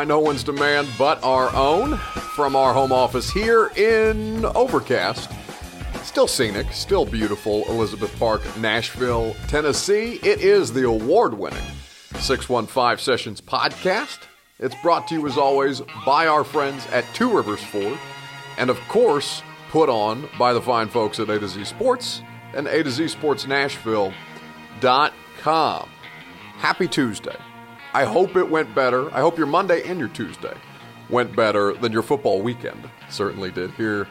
[0.00, 1.98] by no one's demand but our own
[2.34, 5.30] from our home office here in Overcast.
[6.04, 10.18] Still scenic, still beautiful Elizabeth Park, Nashville, Tennessee.
[10.22, 11.60] It is the award winning
[12.18, 14.20] 615 Sessions podcast.
[14.58, 17.98] It's brought to you as always by our friends at Two Rivers Ford,
[18.56, 22.22] and of course, put on by the fine folks at A to Z Sports
[22.54, 24.14] and A to Z Sports Nashville.com.
[26.56, 27.36] Happy Tuesday.
[27.92, 29.12] I hope it went better.
[29.12, 30.56] I hope your Monday and your Tuesday
[31.08, 32.88] went better than your football weekend.
[33.08, 34.06] Certainly did here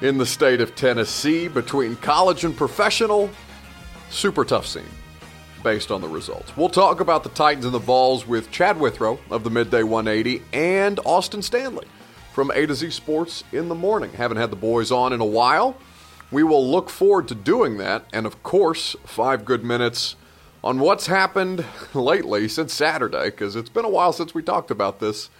[0.00, 3.28] in the state of Tennessee between college and professional.
[4.10, 4.84] Super tough scene
[5.64, 6.56] based on the results.
[6.56, 10.44] We'll talk about the Titans and the Vols with Chad Withrow of the Midday 180
[10.52, 11.88] and Austin Stanley
[12.32, 14.12] from A to Z Sports in the morning.
[14.12, 15.76] Haven't had the boys on in a while.
[16.30, 18.04] We will look forward to doing that.
[18.12, 20.14] And of course, five good minutes
[20.68, 25.00] on what's happened lately since Saturday, because it's been a while since we talked about
[25.00, 25.30] this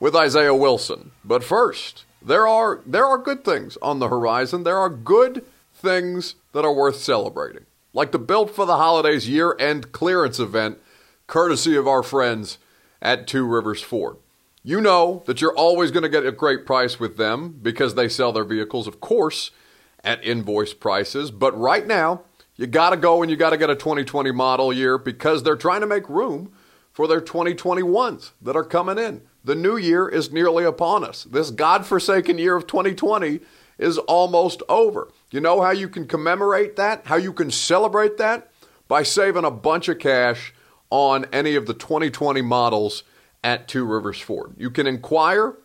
[0.00, 1.10] with Isaiah Wilson.
[1.22, 4.62] But first, there are there are good things on the horizon.
[4.62, 9.92] There are good things that are worth celebrating, like the Built for the Holidays year-end
[9.92, 10.78] clearance event,
[11.26, 12.56] courtesy of our friends
[13.02, 14.16] at Two Rivers Ford.
[14.62, 18.08] You know that you're always going to get a great price with them because they
[18.08, 19.50] sell their vehicles, of course,
[20.02, 21.30] at invoice prices.
[21.30, 22.22] But right now,
[22.60, 25.56] you got to go and you got to get a 2020 model year because they're
[25.56, 26.52] trying to make room
[26.92, 29.22] for their 2021s that are coming in.
[29.42, 31.24] The new year is nearly upon us.
[31.24, 33.40] This godforsaken year of 2020
[33.78, 35.08] is almost over.
[35.30, 37.06] You know how you can commemorate that?
[37.06, 38.50] How you can celebrate that?
[38.88, 40.52] By saving a bunch of cash
[40.90, 43.04] on any of the 2020 models
[43.42, 44.52] at Two Rivers Ford.
[44.58, 45.56] You can inquire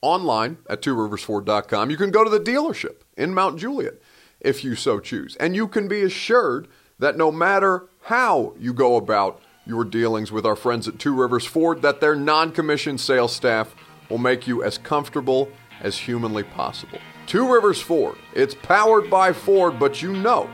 [0.00, 1.90] online at tworiversford.com.
[1.90, 4.00] You can go to the dealership in Mount Juliet
[4.44, 5.34] if you so choose.
[5.36, 6.68] And you can be assured
[6.98, 11.46] that no matter how you go about your dealings with our friends at Two Rivers
[11.46, 13.74] Ford, that their non commissioned sales staff
[14.08, 15.48] will make you as comfortable
[15.80, 16.98] as humanly possible.
[17.26, 20.48] Two Rivers Ford, it's powered by Ford, but you know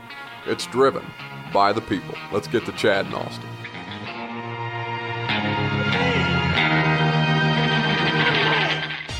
[0.45, 1.05] it's driven
[1.53, 2.15] by the people.
[2.31, 3.50] Let's get to Chad and Austin.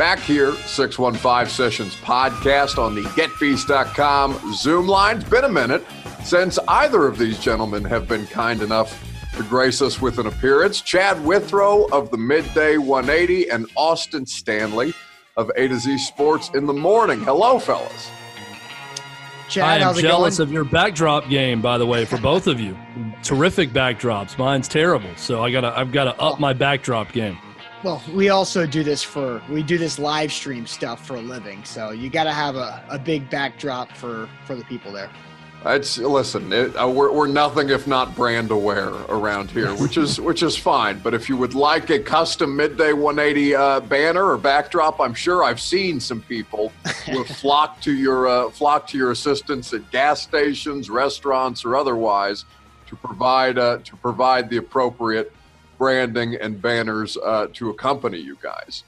[0.02, 5.18] Back here, 615 Sessions podcast on the GetFeast.com Zoom line.
[5.18, 5.86] It's been a minute
[6.24, 9.00] since either of these gentlemen have been kind enough
[9.38, 10.82] to grace us with an appearance.
[10.82, 14.96] Chad Withrow of the Midday 180 and Austin Stanley
[15.38, 17.20] of A to Z Sports in the morning.
[17.20, 18.10] Hello, fellas.
[19.50, 22.76] Chad, I am jealous of your backdrop game, by the way, for both of you.
[23.22, 24.36] Terrific backdrops.
[24.40, 27.38] Mine's terrible, so I gotta I've got to up my backdrop game.
[27.84, 31.64] Well, we also do this for we do this live stream stuff for a living,
[31.64, 35.10] so you got to have a, a big backdrop for for the people there.
[35.66, 40.22] It's listen, it, uh, we're, we're nothing if not brand aware around here, which is
[40.30, 41.00] which is fine.
[41.00, 45.44] But if you would like a custom midday 180 uh, banner or backdrop, I'm sure
[45.44, 46.72] I've seen some people
[47.08, 51.76] who have flocked to your uh, flock to your assistance at gas stations, restaurants, or
[51.76, 52.46] otherwise
[52.88, 55.34] to provide uh, to provide the appropriate
[55.82, 58.84] branding and banners uh, to accompany you guys.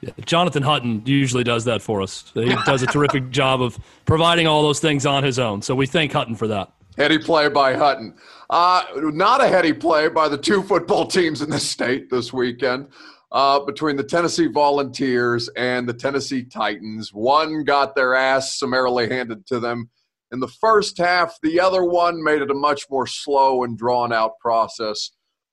[0.00, 2.30] Yeah, Jonathan Hutton usually does that for us.
[2.32, 5.60] He does a terrific job of providing all those things on his own.
[5.60, 6.72] So we thank Hutton for that.
[6.96, 8.14] Heady play by Hutton.
[8.48, 12.88] Uh, not a heady play by the two football teams in the state this weekend
[13.30, 17.12] uh, between the Tennessee Volunteers and the Tennessee Titans.
[17.12, 19.90] One got their ass summarily handed to them
[20.32, 24.12] in the first half, the other one made it a much more slow and drawn
[24.12, 25.10] out process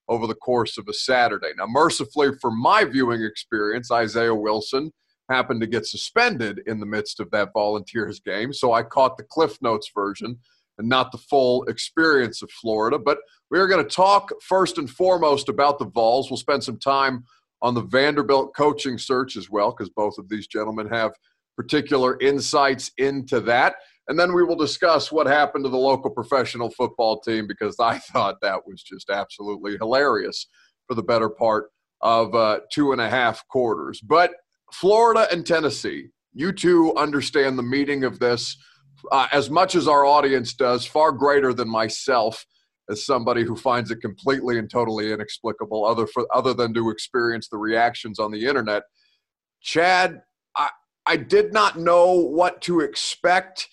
[0.10, 1.52] over the course of a Saturday.
[1.58, 4.92] Now, mercifully for my viewing experience, Isaiah Wilson
[5.30, 9.24] happened to get suspended in the midst of that Volunteers game, so I caught the
[9.24, 10.38] Cliff Notes version
[10.78, 12.98] and not the full experience of Florida.
[12.98, 13.18] But
[13.52, 16.30] we are going to talk first and foremost about the Vols.
[16.30, 17.24] We'll spend some time
[17.62, 21.12] on the Vanderbilt coaching search as well, because both of these gentlemen have
[21.58, 23.76] particular insights into that.
[24.08, 27.98] And then we will discuss what happened to the local professional football team because I
[28.12, 30.48] thought that was just absolutely hilarious
[30.88, 31.70] for the better part
[32.02, 34.00] of uh, two and a half quarters.
[34.02, 34.32] But
[34.72, 38.58] Florida and Tennessee, you two understand the meaning of this
[39.12, 42.46] uh, as much as our audience does, far greater than myself
[42.90, 47.50] as somebody who finds it completely and totally inexplicable, other for other than to experience
[47.50, 48.84] the reactions on the internet.
[49.62, 50.22] Chad,
[50.56, 50.70] I,
[51.06, 53.68] I did not know what to expect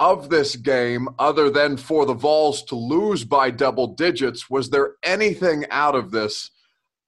[0.00, 4.50] of this game other than for the Vols to lose by double digits?
[4.50, 6.50] Was there anything out of this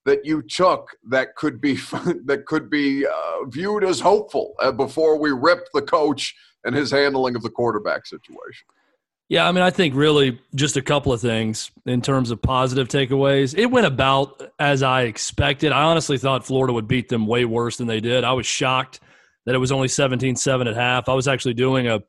[0.04, 1.74] that you took that could be
[2.26, 6.34] that could be uh, viewed as hopeful uh, before we ripped the coach
[6.64, 8.66] and his handling of the quarterback situation?
[9.28, 12.88] Yeah, I mean, I think really just a couple of things in terms of positive
[12.88, 13.56] takeaways.
[13.56, 15.72] It went about as I expected.
[15.72, 18.24] I honestly thought Florida would beat them way worse than they did.
[18.24, 19.00] I was shocked
[19.46, 21.08] that it was only 17 7 at half.
[21.08, 22.02] I was actually doing a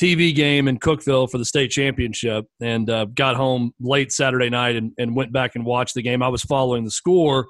[0.00, 4.74] TV game in Cookeville for the state championship and uh, got home late Saturday night
[4.74, 6.22] and, and went back and watched the game.
[6.22, 7.46] I was following the score,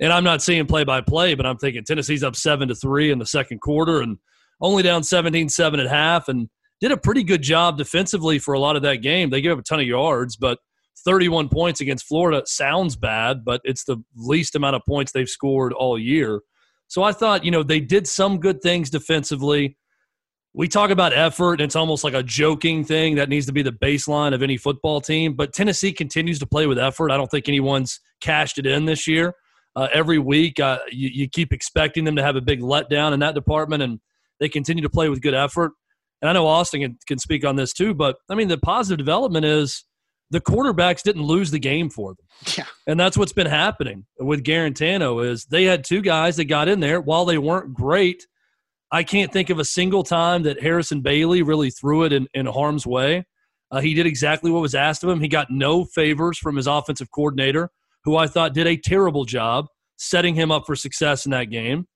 [0.00, 3.10] and I'm not seeing play by play, but I'm thinking Tennessee's up 7 to 3
[3.10, 4.16] in the second quarter and
[4.62, 6.28] only down 17 7 at half.
[6.28, 6.48] And
[6.80, 9.28] did a pretty good job defensively for a lot of that game.
[9.28, 10.58] They gave up a ton of yards, but
[11.04, 15.72] 31 points against Florida sounds bad, but it's the least amount of points they've scored
[15.74, 16.40] all year.
[16.88, 19.76] So I thought, you know, they did some good things defensively.
[20.54, 23.62] We talk about effort, and it's almost like a joking thing that needs to be
[23.62, 25.34] the baseline of any football team.
[25.34, 27.10] But Tennessee continues to play with effort.
[27.10, 29.34] I don't think anyone's cashed it in this year.
[29.74, 33.20] Uh, every week, uh, you, you keep expecting them to have a big letdown in
[33.20, 34.00] that department, and
[34.40, 35.72] they continue to play with good effort
[36.22, 38.96] and I know Austin can, can speak on this too, but I mean, the positive
[38.96, 39.84] development is
[40.30, 42.26] the quarterbacks didn't lose the game for them.
[42.56, 42.64] Yeah.
[42.86, 46.80] And that's what's been happening with Guarantano is they had two guys that got in
[46.80, 48.26] there while they weren't great.
[48.92, 52.44] I can't think of a single time that Harrison Bailey really threw it in, in
[52.44, 53.24] harm's way.
[53.70, 55.20] Uh, he did exactly what was asked of him.
[55.20, 57.70] He got no favors from his offensive coordinator,
[58.04, 59.66] who I thought did a terrible job
[59.96, 61.86] setting him up for success in that game.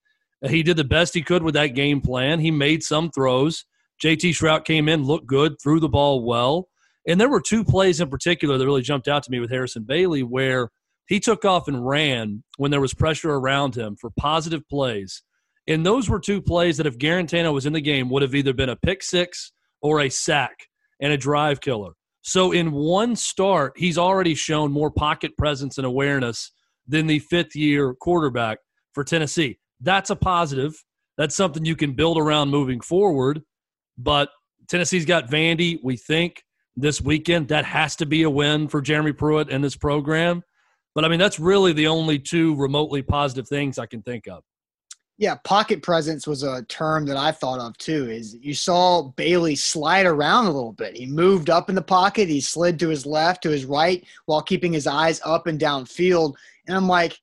[0.43, 2.41] Uh, he did the best he could with that game plan.
[2.41, 3.67] He made some throws.
[4.03, 6.69] JT Shrout came in, looked good, threw the ball well.
[7.07, 9.85] And there were two plays in particular that really jumped out to me with Harrison
[9.85, 10.71] Bailey where
[11.07, 15.23] he took off and ran when there was pressure around him for positive plays.
[15.69, 18.53] And those were two plays that if Guarantano was in the game would have either
[18.53, 19.53] been a pick six
[19.83, 20.57] or a sack
[21.01, 21.93] and a drive killer.
[22.23, 26.53] So in one start, he's already shown more pocket presence and awareness
[26.87, 28.59] than the fifth year quarterback
[28.95, 29.59] for Tennessee.
[29.81, 30.75] That's a positive.
[31.19, 33.43] That's something you can build around moving forward.
[33.99, 34.31] But
[34.69, 36.43] Tennessee's got Vandy, we think,
[36.77, 37.49] this weekend.
[37.49, 40.43] That has to be a win for Jeremy Pruitt and this program.
[40.95, 44.43] But I mean, that's really the only two remotely positive things I can think of.
[45.19, 48.11] Yeah, pocket presence was a term that I thought of too.
[48.11, 50.97] Is you saw Bailey slide around a little bit.
[50.97, 54.43] He moved up in the pocket, he slid to his left, to his right, while
[54.43, 56.35] keeping his eyes up and downfield.
[56.67, 57.19] And I'm like,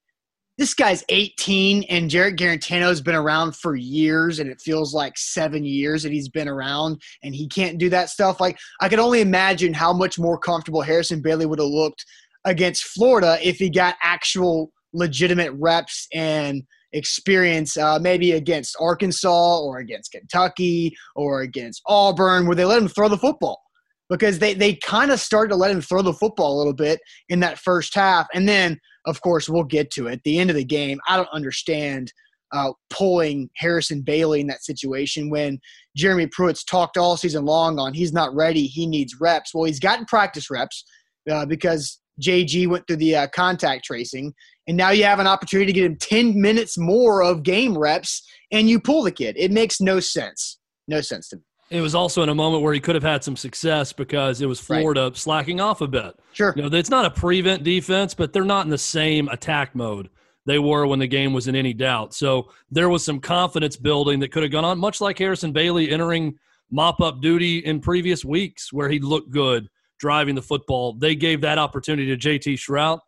[0.57, 5.63] this guy's 18 and Jarrett Guarantano's been around for years and it feels like seven
[5.63, 8.39] years that he's been around and he can't do that stuff.
[8.39, 12.05] Like I could only imagine how much more comfortable Harrison Bailey would have looked
[12.45, 16.63] against Florida if he got actual legitimate reps and
[16.93, 22.87] experience uh, maybe against Arkansas or against Kentucky or against Auburn where they let him
[22.87, 23.61] throw the football
[24.09, 26.99] because they, they kind of started to let him throw the football a little bit
[27.29, 28.27] in that first half.
[28.33, 30.21] And then– of course, we'll get to it.
[30.23, 32.11] The end of the game, I don't understand
[32.51, 35.59] uh, pulling Harrison Bailey in that situation when
[35.95, 39.53] Jeremy Pruitt's talked all season long on he's not ready, he needs reps.
[39.53, 40.85] Well, he's gotten practice reps
[41.29, 44.33] uh, because JG went through the uh, contact tracing,
[44.67, 48.27] and now you have an opportunity to get him 10 minutes more of game reps,
[48.51, 49.35] and you pull the kid.
[49.37, 50.59] It makes no sense.
[50.87, 51.41] No sense to me.
[51.69, 54.45] It was also in a moment where he could have had some success because it
[54.45, 55.17] was Florida right.
[55.17, 56.13] slacking off a bit.
[56.33, 56.53] Sure.
[56.55, 60.09] You know, it's not a prevent defense, but they're not in the same attack mode
[60.45, 62.13] they were when the game was in any doubt.
[62.13, 65.89] So there was some confidence building that could have gone on, much like Harrison Bailey
[65.89, 66.37] entering
[66.71, 69.67] mop up duty in previous weeks where he looked good
[69.99, 70.93] driving the football.
[70.93, 72.99] They gave that opportunity to JT Shrout.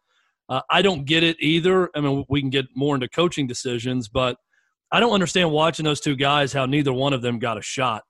[0.47, 1.89] Uh, I don't get it either.
[1.95, 4.37] I mean, we can get more into coaching decisions, but
[4.91, 8.03] I don't understand watching those two guys how neither one of them got a shot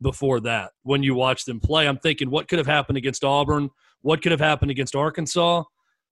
[0.00, 1.88] before that when you watch them play.
[1.88, 3.70] I'm thinking, what could have happened against Auburn?
[4.02, 5.64] What could have happened against Arkansas?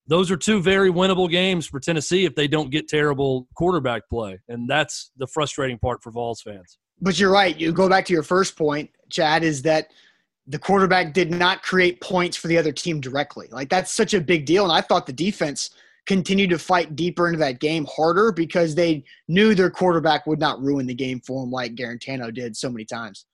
[0.09, 4.40] Those are two very winnable games for Tennessee if they don't get terrible quarterback play.
[4.49, 6.78] And that's the frustrating part for Vols fans.
[7.00, 7.56] But you're right.
[7.59, 9.88] You go back to your first point, Chad, is that
[10.47, 13.49] the quarterback did not create points for the other team directly.
[13.50, 14.65] Like that's such a big deal.
[14.65, 15.71] And I thought the defense
[16.07, 20.62] continued to fight deeper into that game harder because they knew their quarterback would not
[20.62, 23.26] ruin the game for them like Guarantano did so many times.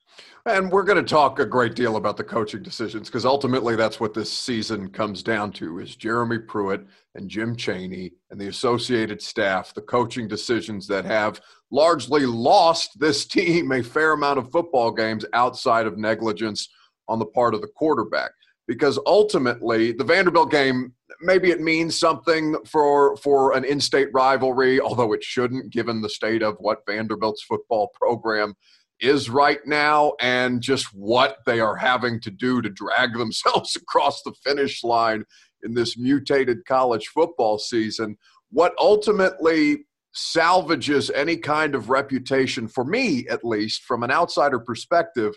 [0.44, 4.00] And we're going to talk a great deal about the coaching decisions because ultimately that's
[4.00, 9.22] what this season comes down to is Jeremy Pruitt and Jim Chaney and the associated
[9.22, 11.40] staff, the coaching decisions that have
[11.70, 16.68] largely lost this team a fair amount of football games outside of negligence
[17.08, 18.30] on the part of the quarterback.
[18.68, 25.12] Because ultimately, the Vanderbilt game, maybe it means something for for an in-state rivalry, although
[25.12, 28.54] it shouldn't, given the state of what Vanderbilt's football program–
[29.02, 34.22] is right now and just what they are having to do to drag themselves across
[34.22, 35.24] the finish line
[35.64, 38.16] in this mutated college football season.
[38.50, 45.34] What ultimately salvages any kind of reputation, for me at least, from an outsider perspective,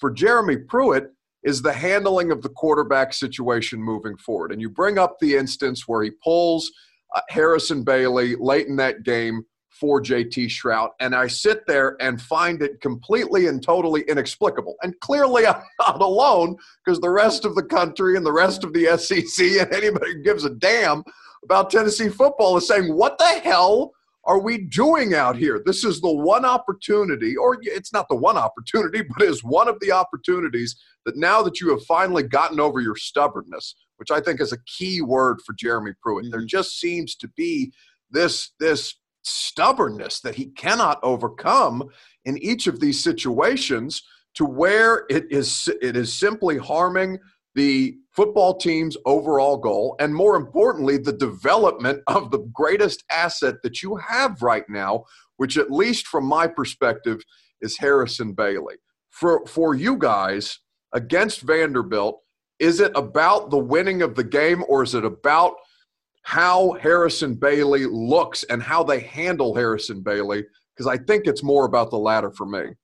[0.00, 4.52] for Jeremy Pruitt is the handling of the quarterback situation moving forward.
[4.52, 6.70] And you bring up the instance where he pulls
[7.14, 10.90] uh, Harrison Bailey late in that game for JT Shrout.
[11.00, 14.76] And I sit there and find it completely and totally inexplicable.
[14.82, 18.72] And clearly, I'm not alone because the rest of the country and the rest of
[18.72, 21.02] the SEC and anybody who gives a damn
[21.42, 23.92] about Tennessee football is saying, What the hell
[24.24, 25.62] are we doing out here?
[25.64, 29.78] This is the one opportunity, or it's not the one opportunity, but is one of
[29.80, 34.40] the opportunities that now that you have finally gotten over your stubbornness, which I think
[34.40, 36.32] is a key word for Jeremy Pruitt, mm-hmm.
[36.32, 37.72] there just seems to be
[38.10, 41.88] this this stubbornness that he cannot overcome
[42.24, 44.02] in each of these situations
[44.34, 47.18] to where it is it is simply harming
[47.54, 53.82] the football team's overall goal and more importantly the development of the greatest asset that
[53.82, 55.04] you have right now
[55.36, 57.20] which at least from my perspective
[57.60, 58.76] is Harrison Bailey
[59.10, 60.58] for for you guys
[60.92, 62.20] against Vanderbilt
[62.58, 65.54] is it about the winning of the game or is it about
[66.22, 70.44] how Harrison Bailey looks and how they handle Harrison Bailey
[70.80, 72.74] because I think it's more about the latter for me.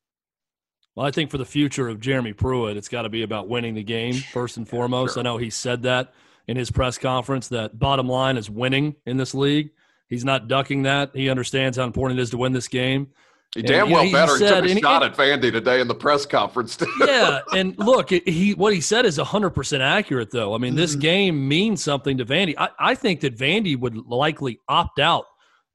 [0.97, 3.75] Well, I think for the future of Jeremy Pruitt, it's got to be about winning
[3.75, 5.15] the game first and foremost.
[5.15, 5.21] Sure.
[5.21, 6.15] I know he said that
[6.49, 9.71] in his press conference that bottom line is winning in this league.
[10.09, 11.11] He's not ducking that.
[11.15, 13.09] He understands how important it is to win this game.
[13.55, 14.37] He damn and, well know, better.
[14.37, 16.79] He, he, took a shot at Vandy today in the press conference.
[17.07, 20.55] yeah, and look, he what he said is 100% accurate, though.
[20.55, 21.00] I mean, this mm-hmm.
[21.00, 22.55] game means something to Vandy.
[22.57, 25.26] I, I think that Vandy would likely opt out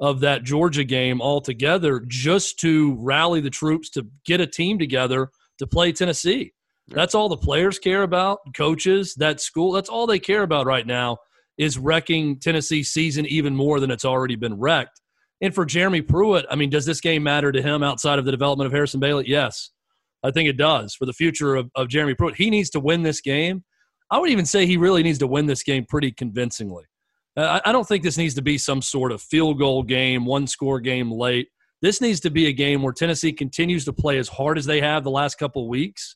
[0.01, 5.29] of that Georgia game altogether just to rally the troops to get a team together
[5.60, 6.51] to play Tennessee.
[6.88, 9.72] That's all the players care about, coaches, that school.
[9.72, 11.17] That's all they care about right now
[11.58, 15.00] is wrecking Tennessee's season even more than it's already been wrecked.
[15.41, 18.31] And for Jeremy Pruitt, I mean, does this game matter to him outside of the
[18.31, 19.25] development of Harrison Bailey?
[19.27, 19.70] Yes,
[20.24, 20.96] I think it does.
[20.96, 23.63] For the future of, of Jeremy Pruitt, he needs to win this game.
[24.10, 26.86] I would even say he really needs to win this game pretty convincingly.
[27.38, 30.47] Uh, I, don't think this needs to be some sort of field goal game, one
[30.47, 31.47] score game late.
[31.81, 34.81] This needs to be a game where Tennessee continues to play as hard as they
[34.81, 36.15] have the last couple weeks,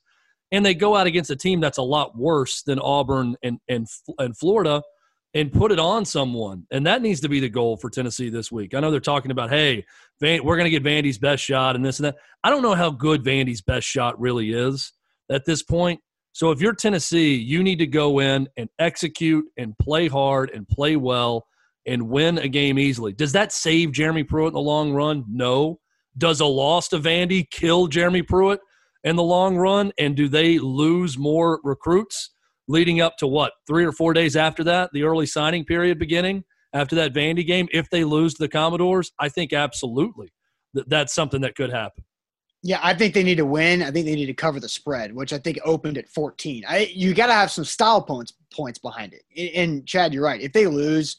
[0.52, 3.88] and they go out against a team that's a lot worse than Auburn and and,
[4.20, 4.82] and Florida–
[5.36, 6.66] and put it on someone.
[6.72, 8.74] And that needs to be the goal for Tennessee this week.
[8.74, 9.86] I know they're talking about, hey,
[10.22, 12.16] Van, we're going to get Vandy's best shot and this and that.
[12.42, 14.94] I don't know how good Vandy's best shot really is
[15.30, 16.00] at this point.
[16.36, 20.68] So if you're Tennessee, you need to go in and execute and play hard and
[20.68, 21.48] play well
[21.86, 23.14] and win a game easily.
[23.14, 25.24] Does that save Jeremy Pruitt in the long run?
[25.30, 25.80] No.
[26.18, 28.60] Does a loss to Vandy kill Jeremy Pruitt
[29.06, 29.94] in the long run?
[29.98, 32.32] And do they lose more recruits?
[32.68, 36.44] leading up to what three or four days after that, the early signing period beginning
[36.74, 37.68] after that Vandy game.
[37.72, 40.34] If they lose to the Commodores, I think absolutely
[40.74, 42.04] that that's something that could happen.
[42.66, 43.84] Yeah, I think they need to win.
[43.84, 46.64] I think they need to cover the spread, which I think opened at 14.
[46.68, 49.56] I you got to have some style points points behind it.
[49.56, 50.42] And Chad, you're right.
[50.42, 51.18] If they lose,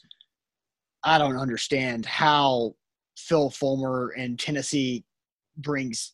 [1.03, 2.75] I don't understand how
[3.17, 5.05] Phil Fulmer and Tennessee
[5.57, 6.13] brings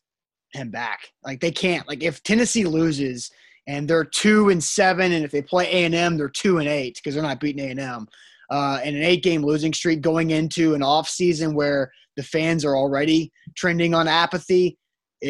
[0.52, 1.08] him back.
[1.24, 1.86] Like they can't.
[1.88, 3.30] Like if Tennessee loses–
[3.66, 6.68] and they're two and seven, and if they play A and M, they're two and
[6.68, 8.06] eight because they're not beating A and M.
[8.50, 12.76] Uh, and an eight-game losing streak going into an off season where the fans are
[12.76, 14.78] already trending on apathy.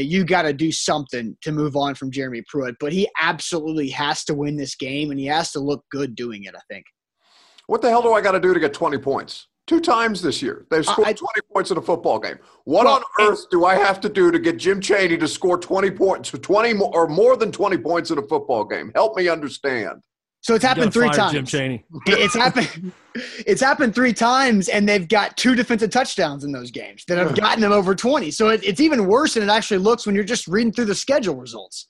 [0.02, 4.24] You got to do something to move on from Jeremy Pruitt, but he absolutely has
[4.24, 6.54] to win this game, and he has to look good doing it.
[6.56, 6.84] I think.
[7.66, 9.48] What the hell do I got to do to get twenty points?
[9.66, 10.66] two times this year.
[10.70, 12.38] They've scored I, 20 points in a football game.
[12.64, 15.58] What well, on earth do I have to do to get Jim Chaney to score
[15.58, 18.92] 20 points, 20 or more than 20 points in a football game?
[18.94, 20.02] Help me understand.
[20.44, 21.32] So it's happened three times.
[21.32, 21.84] Jim Chaney.
[22.06, 22.92] it's happened.
[23.46, 27.36] It's happened three times, and they've got two defensive touchdowns in those games that have
[27.36, 28.32] gotten them over 20.
[28.32, 30.96] So it, it's even worse than it actually looks when you're just reading through the
[30.96, 31.86] schedule results.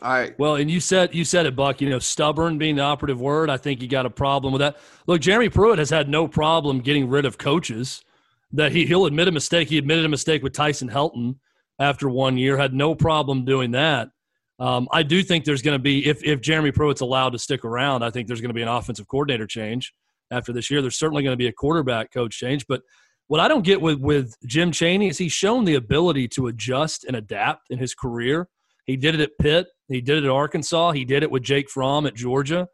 [0.00, 0.38] All right.
[0.38, 1.80] well, and you said you said it, Buck.
[1.80, 3.50] You know, stubborn being the operative word.
[3.50, 4.76] I think you got a problem with that.
[5.08, 8.04] Look, Jeremy Pruitt has had no problem getting rid of coaches.
[8.52, 9.68] That he he'll admit a mistake.
[9.68, 11.34] He admitted a mistake with Tyson Helton
[11.80, 12.56] after one year.
[12.56, 14.10] Had no problem doing that.
[14.60, 17.64] Um, I do think there's going to be if if Jeremy Pruitt's allowed to stick
[17.64, 18.04] around.
[18.04, 19.92] I think there's going to be an offensive coordinator change
[20.30, 20.82] after this year.
[20.82, 22.82] There's certainly going to be a quarterback coach change, but.
[23.26, 27.04] What I don't get with, with Jim Chaney is he's shown the ability to adjust
[27.04, 28.48] and adapt in his career.
[28.86, 29.68] He did it at Pitt.
[29.86, 30.90] He did it at Arkansas.
[30.90, 32.66] He did it with Jake Fromm at Georgia.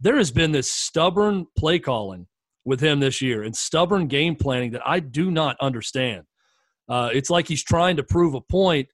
[0.00, 2.26] There has been this stubborn play calling
[2.64, 6.24] with him this year and stubborn game planning that I do not understand.
[6.88, 8.88] Uh, it's like he's trying to prove a point,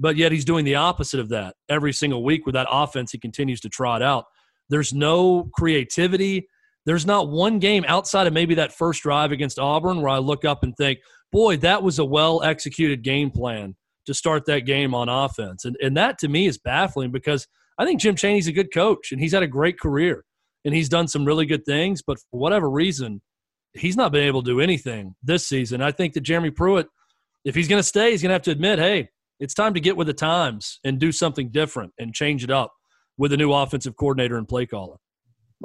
[0.00, 3.18] but yet he's doing the opposite of that every single week with that offense he
[3.18, 4.24] continues to trot out.
[4.70, 6.48] There's no creativity.
[6.86, 10.44] There's not one game outside of maybe that first drive against Auburn where I look
[10.46, 13.76] up and think, boy, that was a well executed game plan
[14.06, 15.66] to start that game on offense.
[15.66, 17.46] And, and that to me is baffling because
[17.78, 20.24] I think Jim Chaney's a good coach and he's had a great career
[20.64, 23.20] and he's done some really good things, but for whatever reason,
[23.74, 25.82] he's not been able to do anything this season.
[25.82, 26.88] I think that Jeremy Pruitt,
[27.44, 29.10] if he's going to stay, he's going to have to admit, hey,
[29.40, 32.72] it's time to get with the times and do something different and change it up
[33.16, 34.96] with a new offensive coordinator and play caller.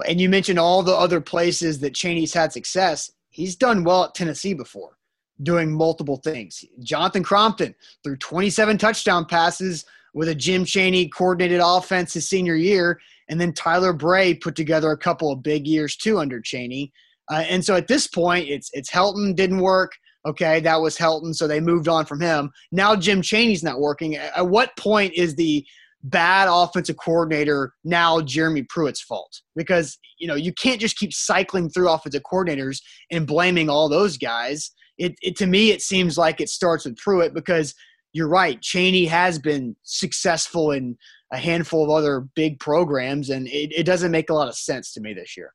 [0.08, 3.12] And you mentioned all the other places that Chaney's had success.
[3.30, 4.98] He's done well at Tennessee before,
[5.44, 6.64] doing multiple things.
[6.82, 13.00] Jonathan Crompton threw 27 touchdown passes with a Jim Chaney coordinated offense his senior year,
[13.30, 16.92] and then Tyler Bray put together a couple of big years too under Chaney.
[17.32, 19.94] Uh, and so at this point, it's it's Helton didn't work.
[20.26, 22.52] Okay, that was Helton, so they moved on from him.
[22.72, 24.16] Now Jim Chaney's not working.
[24.16, 25.66] At what point is the
[26.04, 29.42] bad offensive coordinator now Jeremy Pruitt's fault?
[29.56, 34.18] Because you know you can't just keep cycling through offensive coordinators and blaming all those
[34.18, 34.72] guys.
[34.98, 37.76] It, it to me it seems like it starts with Pruitt because
[38.14, 38.62] you're right.
[38.62, 40.98] Chaney has been successful in
[41.34, 44.94] a handful of other big programs, and it, it doesn't make a lot of sense
[44.94, 45.52] to me this year.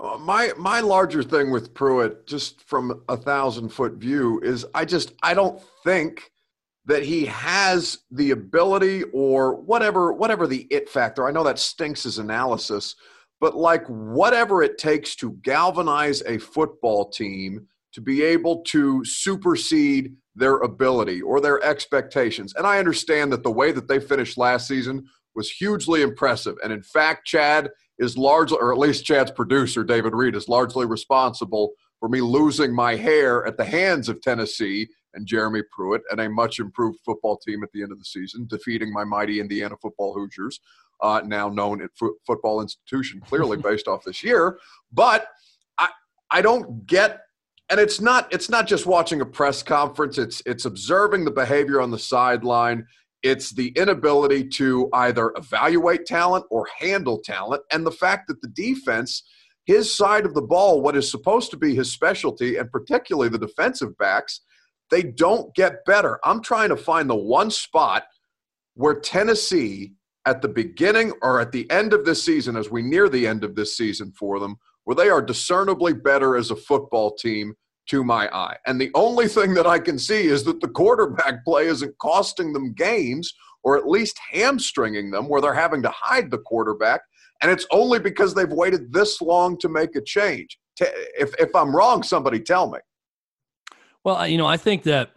[0.00, 4.84] Uh, my my larger thing with Pruitt, just from a thousand foot view, is I
[4.84, 6.30] just I don't think
[6.86, 11.26] that he has the ability or whatever whatever the it factor.
[11.26, 12.96] I know that stinks as analysis,
[13.40, 20.16] but like whatever it takes to galvanize a football team to be able to supersede
[20.34, 22.52] their ability or their expectations.
[22.56, 26.56] And I understand that the way that they finished last season was hugely impressive.
[26.64, 30.86] And in fact, Chad is largely, or at least Chad's producer, David Reed, is largely
[30.86, 36.20] responsible for me losing my hair at the hands of Tennessee and Jeremy Pruitt and
[36.20, 39.76] a much improved football team at the end of the season, defeating my mighty Indiana
[39.80, 40.60] football Hoosiers,
[41.02, 44.58] uh, now known at fo- football institution, clearly based off this year.
[44.92, 45.28] But
[45.78, 45.88] I,
[46.30, 47.20] I don't get
[47.70, 51.80] and it's not it's not just watching a press conference it's it's observing the behavior
[51.80, 52.86] on the sideline
[53.24, 58.48] it's the inability to either evaluate talent or handle talent and the fact that the
[58.48, 59.24] defense
[59.64, 63.38] his side of the ball what is supposed to be his specialty and particularly the
[63.38, 64.42] defensive backs
[64.90, 66.20] they don't get better.
[66.24, 68.04] I'm trying to find the one spot
[68.74, 69.94] where tennessee
[70.26, 73.42] at the beginning or at the end of this season as we near the end
[73.42, 77.54] of this season for them where they are discernibly better as a football team
[77.86, 78.56] to my eye.
[78.66, 82.52] And the only thing that I can see is that the quarterback play isn't costing
[82.52, 87.00] them games or at least hamstringing them where they're having to hide the quarterback.
[87.42, 90.58] And it's only because they've waited this long to make a change.
[90.80, 92.78] If, if I'm wrong, somebody tell me.
[94.04, 95.10] Well, you know, I think that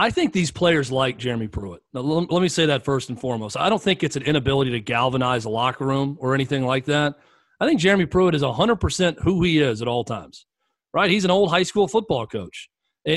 [0.00, 1.82] I think these players like Jeremy Pruitt.
[1.92, 3.56] Now, let me say that first and foremost.
[3.56, 7.16] I don't think it's an inability to galvanize a locker room or anything like that.
[7.60, 10.46] I think Jeremy Pruitt is 100% who he is at all times,
[10.92, 11.10] right?
[11.10, 12.68] He's an old high school football coach.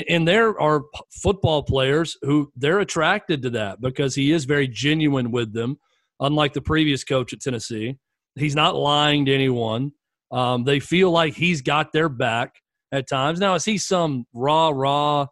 [0.08, 5.30] And there are football players who they're attracted to that because he is very genuine
[5.30, 5.78] with them,
[6.18, 7.98] unlike the previous coach at Tennessee.
[8.36, 9.92] He's not lying to anyone.
[10.30, 12.54] Um, they feel like he's got their back
[12.90, 13.38] at times.
[13.38, 15.26] Now, is he some raw, raw,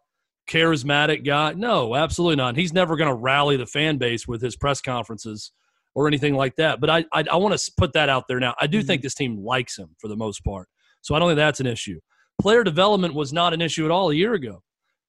[0.51, 1.55] charismatic guy?
[1.55, 2.57] No, absolutely not.
[2.57, 5.53] He's never going to rally the fan base with his press conferences
[5.95, 6.81] or anything like that.
[6.81, 8.55] But I I, I want to put that out there now.
[8.61, 8.87] I do mm-hmm.
[8.87, 10.69] think this team likes him for the most part,
[11.01, 12.01] so I don't think that's an issue.
[12.41, 14.63] Player development was not an issue at all a year ago,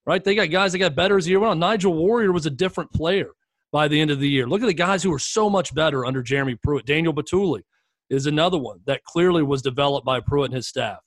[0.05, 0.23] right?
[0.23, 1.59] They got guys that got better as the year went on.
[1.59, 3.31] Nigel Warrior was a different player
[3.71, 4.47] by the end of the year.
[4.47, 6.85] Look at the guys who were so much better under Jeremy Pruitt.
[6.85, 7.61] Daniel Bituli
[8.09, 10.99] is another one that clearly was developed by Pruitt and his staff.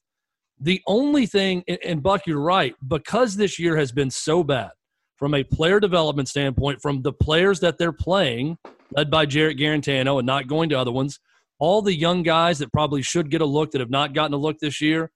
[0.58, 4.70] The only thing, and Buck, you're right, because this year has been so bad
[5.16, 8.56] from a player development standpoint, from the players that they're playing,
[8.96, 11.20] led by Jarrett Guarantano and not going to other ones.
[11.58, 14.38] All the young guys that probably should get a look that have not gotten a
[14.38, 15.10] look this year.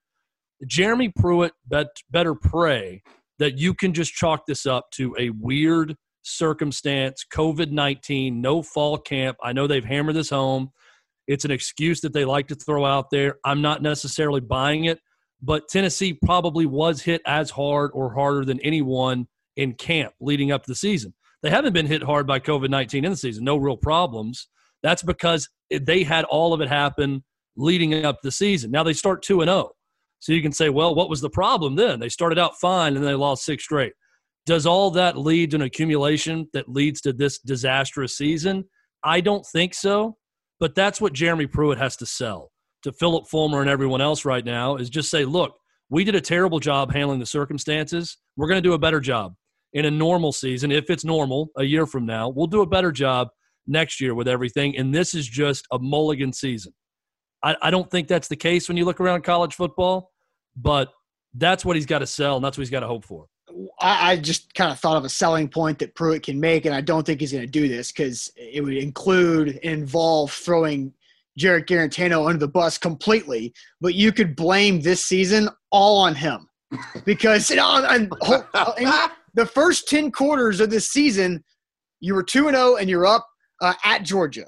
[0.67, 3.03] Jeremy Pruitt bet, better pray
[3.39, 8.99] that you can just chalk this up to a weird circumstance, COVID 19, no fall
[8.99, 9.37] camp.
[9.43, 10.71] I know they've hammered this home.
[11.27, 13.37] It's an excuse that they like to throw out there.
[13.45, 14.99] I'm not necessarily buying it,
[15.43, 20.65] but Tennessee probably was hit as hard or harder than anyone in camp leading up
[20.65, 21.15] to the season.
[21.43, 24.49] They haven't been hit hard by COVID 19 in the season, no real problems.
[24.83, 27.25] That's because they had all of it happen
[27.57, 28.71] leading up to the season.
[28.71, 29.73] Now they start 2 and 0.
[30.21, 32.01] So you can say, well, what was the problem then?
[32.01, 33.93] They started out fine and they lost six straight.
[34.47, 38.65] Does all that lead to an accumulation that leads to this disastrous season?
[39.05, 40.17] I don't think so.
[40.61, 42.51] But that's what Jeremy Pruitt has to sell
[42.83, 45.57] to Phillip Fulmer and everyone else right now is just say, look,
[45.91, 48.17] we did a terrible job handling the circumstances.
[48.37, 49.35] We're going to do a better job
[49.73, 52.91] in a normal season, if it's normal a year from now, we'll do a better
[52.91, 53.29] job
[53.67, 54.77] next year with everything.
[54.77, 56.73] And this is just a mulligan season.
[57.43, 60.11] I, I don't think that's the case when you look around college football,
[60.57, 60.93] but
[61.35, 63.27] that's what he's got to sell, and that's what he's got to hope for.
[63.81, 66.75] I, I just kind of thought of a selling point that Pruitt can make, and
[66.75, 70.93] I don't think he's going to do this because it would include involve throwing
[71.37, 73.53] Jarrett Guarantano under the bus completely.
[73.81, 76.49] But you could blame this season all on him
[77.05, 81.45] because know, and, and the first ten quarters of this season,
[82.01, 83.27] you were two and zero, oh and you're up
[83.63, 84.47] uh, at Georgia.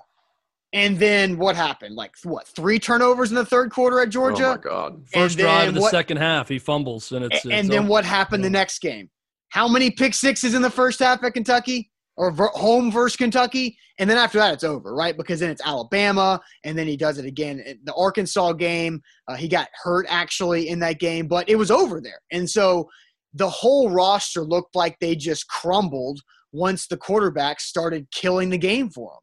[0.72, 1.96] And then what happened?
[1.96, 2.46] Like what?
[2.46, 4.46] Three turnovers in the third quarter at Georgia.
[4.46, 5.02] Oh my god!
[5.12, 7.44] First drive of the what, second half, he fumbles, and it's.
[7.44, 8.48] And, it's then what happened yeah.
[8.48, 9.10] the next game?
[9.48, 13.76] How many pick sixes in the first half at Kentucky or home versus Kentucky?
[13.98, 15.16] And then after that, it's over, right?
[15.16, 17.58] Because then it's Alabama, and then he does it again.
[17.60, 21.72] In the Arkansas game, uh, he got hurt actually in that game, but it was
[21.72, 22.20] over there.
[22.30, 22.88] And so
[23.34, 26.20] the whole roster looked like they just crumbled
[26.52, 29.20] once the quarterback started killing the game for them.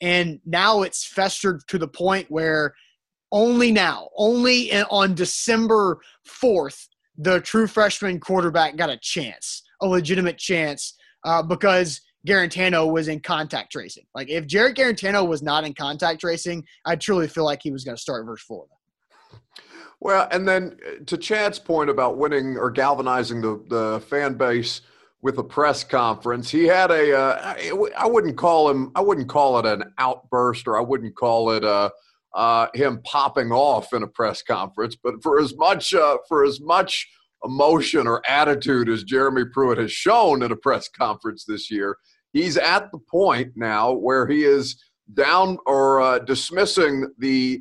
[0.00, 2.74] And now it's festered to the point where
[3.32, 10.38] only now, only on December 4th, the true freshman quarterback got a chance, a legitimate
[10.38, 14.04] chance, uh, because Guarantano was in contact tracing.
[14.14, 17.84] Like if Jarrett Guarantano was not in contact tracing, I truly feel like he was
[17.84, 18.72] going to start versus Florida.
[20.00, 24.82] Well, and then uh, to Chad's point about winning or galvanizing the, the fan base–
[25.20, 26.50] with a press conference.
[26.50, 27.16] He had a.
[27.18, 27.54] Uh,
[27.96, 31.64] I wouldn't call him, I wouldn't call it an outburst or I wouldn't call it
[31.64, 31.90] uh,
[32.34, 36.60] uh, him popping off in a press conference, but for as much, uh, for as
[36.60, 37.08] much
[37.44, 41.96] emotion or attitude as Jeremy Pruitt has shown at a press conference this year,
[42.32, 44.80] he's at the point now where he is
[45.14, 47.60] down or uh, dismissing the,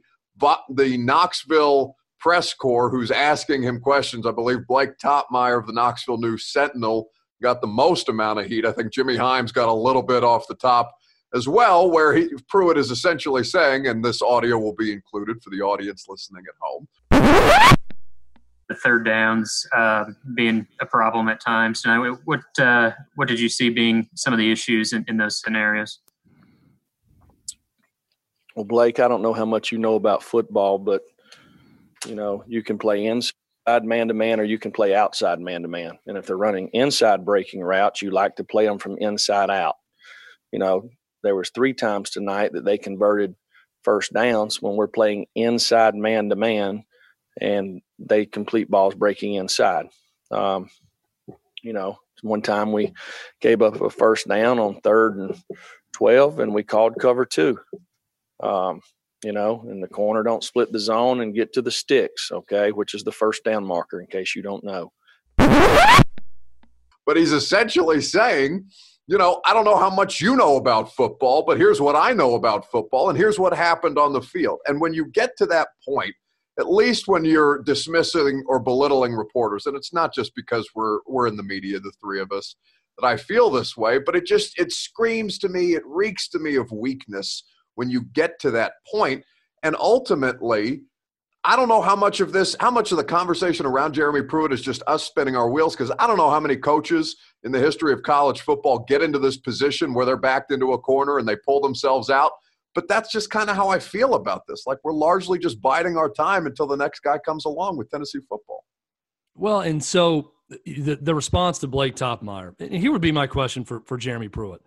[0.70, 4.26] the Knoxville press corps who's asking him questions.
[4.26, 7.08] I believe Blake Toppmeyer of the Knoxville News Sentinel
[7.42, 8.66] got the most amount of heat.
[8.66, 10.96] I think Jimmy Hyams got a little bit off the top
[11.34, 15.50] as well, where he, Pruitt is essentially saying, and this audio will be included for
[15.50, 16.88] the audience listening at home.
[18.70, 21.84] The third downs uh, being a problem at times.
[21.86, 25.40] Now, what uh, what did you see being some of the issues in, in those
[25.40, 26.00] scenarios?
[28.54, 31.02] Well, Blake, I don't know how much you know about football, but
[32.06, 33.37] you know you can play inside
[33.68, 36.00] man to man or you can play outside man to man.
[36.08, 39.76] And if they're running inside breaking routes, you like to play them from inside out.
[40.52, 40.90] You know,
[41.24, 43.36] there was three times tonight that they converted
[43.84, 46.84] first downs when we're playing inside man to man
[47.40, 49.88] and they complete balls breaking inside.
[50.32, 50.70] Um,
[51.62, 52.94] you know, one time we
[53.42, 55.36] gave up a first down on third and
[55.94, 57.60] 12 and we called cover two.
[58.42, 58.82] Um,
[59.24, 62.72] you know, and the corner don't split the zone and get to the sticks, okay,
[62.72, 64.92] which is the first down marker in case you don't know.
[65.38, 68.66] But he's essentially saying,
[69.08, 72.12] you know, I don't know how much you know about football, but here's what I
[72.12, 74.60] know about football, and here's what happened on the field.
[74.68, 76.14] And when you get to that point,
[76.60, 81.28] at least when you're dismissing or belittling reporters, and it's not just because we're we're
[81.28, 82.56] in the media, the three of us,
[82.98, 86.40] that I feel this way, but it just it screams to me, it reeks to
[86.40, 87.44] me of weakness
[87.78, 89.24] when you get to that point.
[89.64, 90.82] And ultimately,
[91.44, 94.52] I don't know how much of this, how much of the conversation around Jeremy Pruitt
[94.52, 97.60] is just us spinning our wheels because I don't know how many coaches in the
[97.60, 101.28] history of college football get into this position where they're backed into a corner and
[101.28, 102.32] they pull themselves out.
[102.74, 104.64] But that's just kind of how I feel about this.
[104.66, 108.20] Like we're largely just biding our time until the next guy comes along with Tennessee
[108.28, 108.66] football.
[109.36, 110.32] Well, and so
[110.66, 114.30] the, the response to Blake Toppmeyer, and here would be my question for, for Jeremy
[114.30, 114.62] Pruitt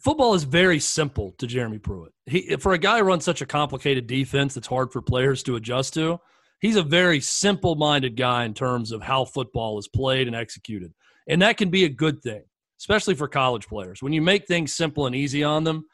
[0.00, 2.12] football is very simple to Jeremy Pruitt.
[2.26, 5.56] He, for a guy who runs such a complicated defense that's hard for players to
[5.56, 6.18] adjust to,
[6.60, 10.92] he's a very simple minded guy in terms of how football is played and executed.
[11.28, 12.42] And that can be a good thing,
[12.80, 14.02] especially for college players.
[14.02, 15.86] When you make things simple and easy on them,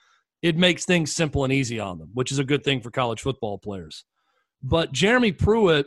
[0.42, 3.20] it makes things simple and easy on them, which is a good thing for college
[3.20, 4.04] football players.
[4.62, 5.86] But Jeremy Pruitt,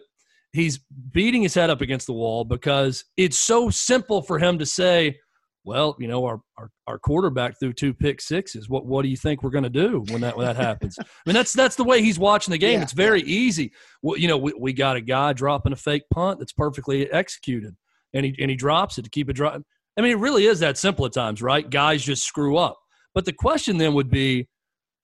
[0.53, 0.79] he's
[1.11, 5.19] beating his head up against the wall because it's so simple for him to say,
[5.63, 8.67] well, you know, our, our, our quarterback threw two pick sixes.
[8.67, 10.97] What what do you think we're going to do when that when that happens?
[10.99, 12.79] I mean, that's that's the way he's watching the game.
[12.79, 13.71] Yeah, it's very easy.
[14.01, 17.75] Well, you know, we, we got a guy dropping a fake punt that's perfectly executed,
[18.13, 19.57] and he and he drops it to keep it dry.
[19.97, 21.69] I mean, it really is that simple at times, right?
[21.69, 22.77] Guys just screw up.
[23.13, 24.47] But the question then would be,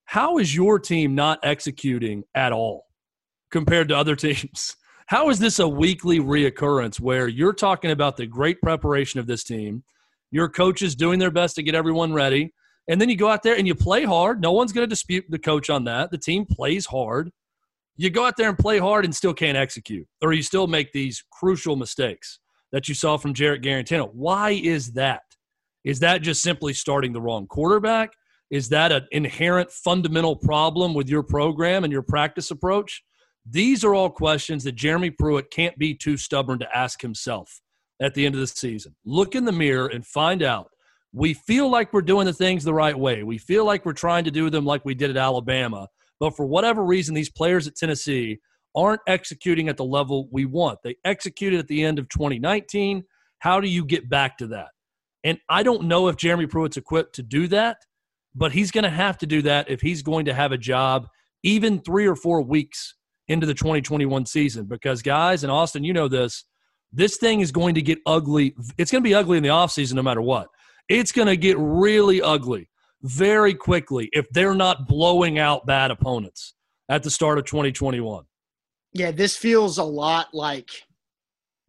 [0.05, 2.85] how is your team not executing at all
[3.51, 4.75] compared to other teams?
[5.07, 9.43] How is this a weekly reoccurrence where you're talking about the great preparation of this
[9.43, 9.83] team?
[10.31, 12.53] Your coach is doing their best to get everyone ready.
[12.87, 14.41] And then you go out there and you play hard.
[14.41, 16.11] No one's going to dispute the coach on that.
[16.11, 17.31] The team plays hard.
[17.97, 20.91] You go out there and play hard and still can't execute, or you still make
[20.91, 22.39] these crucial mistakes
[22.71, 24.13] that you saw from Jarrett Guarantano.
[24.13, 25.23] Why is that?
[25.83, 28.11] Is that just simply starting the wrong quarterback?
[28.51, 33.03] Is that an inherent fundamental problem with your program and your practice approach?
[33.49, 37.61] These are all questions that Jeremy Pruitt can't be too stubborn to ask himself
[38.01, 38.95] at the end of the season.
[39.05, 40.69] Look in the mirror and find out.
[41.13, 43.23] We feel like we're doing the things the right way.
[43.23, 45.87] We feel like we're trying to do them like we did at Alabama.
[46.19, 48.39] But for whatever reason, these players at Tennessee
[48.75, 50.79] aren't executing at the level we want.
[50.83, 53.03] They executed at the end of 2019.
[53.39, 54.69] How do you get back to that?
[55.23, 57.77] And I don't know if Jeremy Pruitt's equipped to do that,
[58.35, 61.07] but he's going to have to do that if he's going to have a job
[61.43, 62.95] even three or four weeks
[63.27, 64.65] into the 2021 season.
[64.65, 66.45] Because, guys, and Austin, you know this,
[66.91, 68.55] this thing is going to get ugly.
[68.77, 70.47] It's going to be ugly in the offseason no matter what.
[70.89, 72.69] It's going to get really ugly
[73.03, 76.53] very quickly if they're not blowing out bad opponents
[76.89, 78.23] at the start of 2021.
[78.93, 80.69] Yeah, this feels a lot like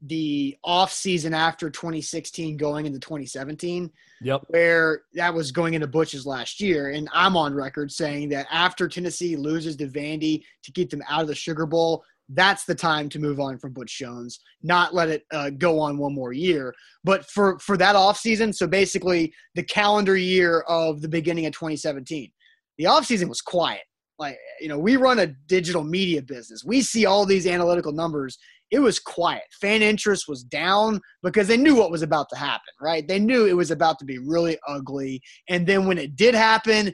[0.02, 6.24] the off season after 2016 going into 2017 yep where that was going into butch's
[6.24, 10.88] last year and i'm on record saying that after tennessee loses to vandy to keep
[10.88, 14.41] them out of the sugar bowl that's the time to move on from butch jones
[14.62, 18.53] not let it uh, go on one more year but for for that off season
[18.53, 22.31] so basically the calendar year of the beginning of 2017
[22.77, 23.83] the off season was quiet
[24.19, 28.38] like you know we run a digital media business we see all these analytical numbers
[28.71, 29.45] it was quiet.
[29.61, 33.07] Fan interest was down because they knew what was about to happen, right?
[33.07, 35.23] They knew it was about to be really ugly.
[35.49, 36.93] And then when it did happen,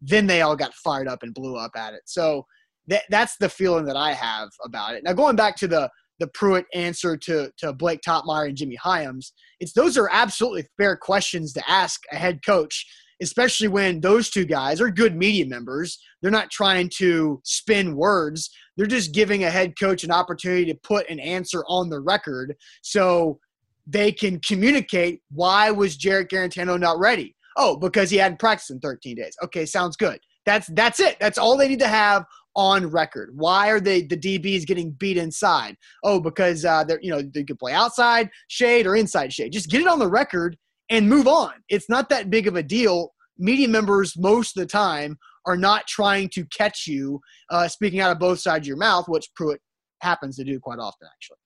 [0.00, 2.02] then they all got fired up and blew up at it.
[2.06, 2.44] So
[2.88, 5.02] that, that's the feeling that I have about it.
[5.04, 9.32] Now, going back to the the Pruitt answer to, to Blake Toppmeyer and Jimmy Hyams,
[9.58, 12.86] it's those are absolutely fair questions to ask a head coach
[13.22, 15.98] especially when those two guys are good media members.
[16.20, 18.50] They're not trying to spin words.
[18.76, 22.56] They're just giving a head coach an opportunity to put an answer on the record
[22.82, 23.38] so
[23.86, 27.36] they can communicate why was Jarrett Guarantano not ready?
[27.56, 29.36] Oh, because he hadn't practiced in 13 days.
[29.44, 30.18] Okay, sounds good.
[30.44, 31.16] That's that's it.
[31.20, 33.30] That's all they need to have on record.
[33.34, 35.76] Why are they the DBs getting beat inside?
[36.04, 39.52] Oh, because uh, they're you know they could play outside shade or inside shade.
[39.52, 40.56] Just get it on the record
[40.90, 41.52] and move on.
[41.68, 43.12] It's not that big of a deal.
[43.38, 48.12] Media members, most of the time, are not trying to catch you uh, speaking out
[48.12, 49.60] of both sides of your mouth, which Pruitt
[50.00, 51.38] happens to do quite often, actually.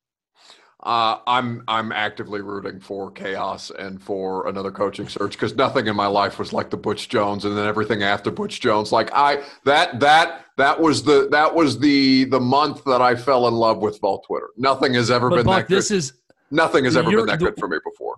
[0.87, 5.97] Uh, I'm I'm actively rooting for chaos and for another coaching search because nothing in
[5.97, 8.93] my life was like the Butch Jones and then everything after Butch Jones.
[8.93, 13.49] Like I that that that was the that was the the month that I fell
[13.49, 14.51] in love with Vol Twitter.
[14.57, 15.79] Nothing has ever but been Buck, that good.
[15.79, 16.13] This is
[16.53, 18.15] nothing has ever been that good for me before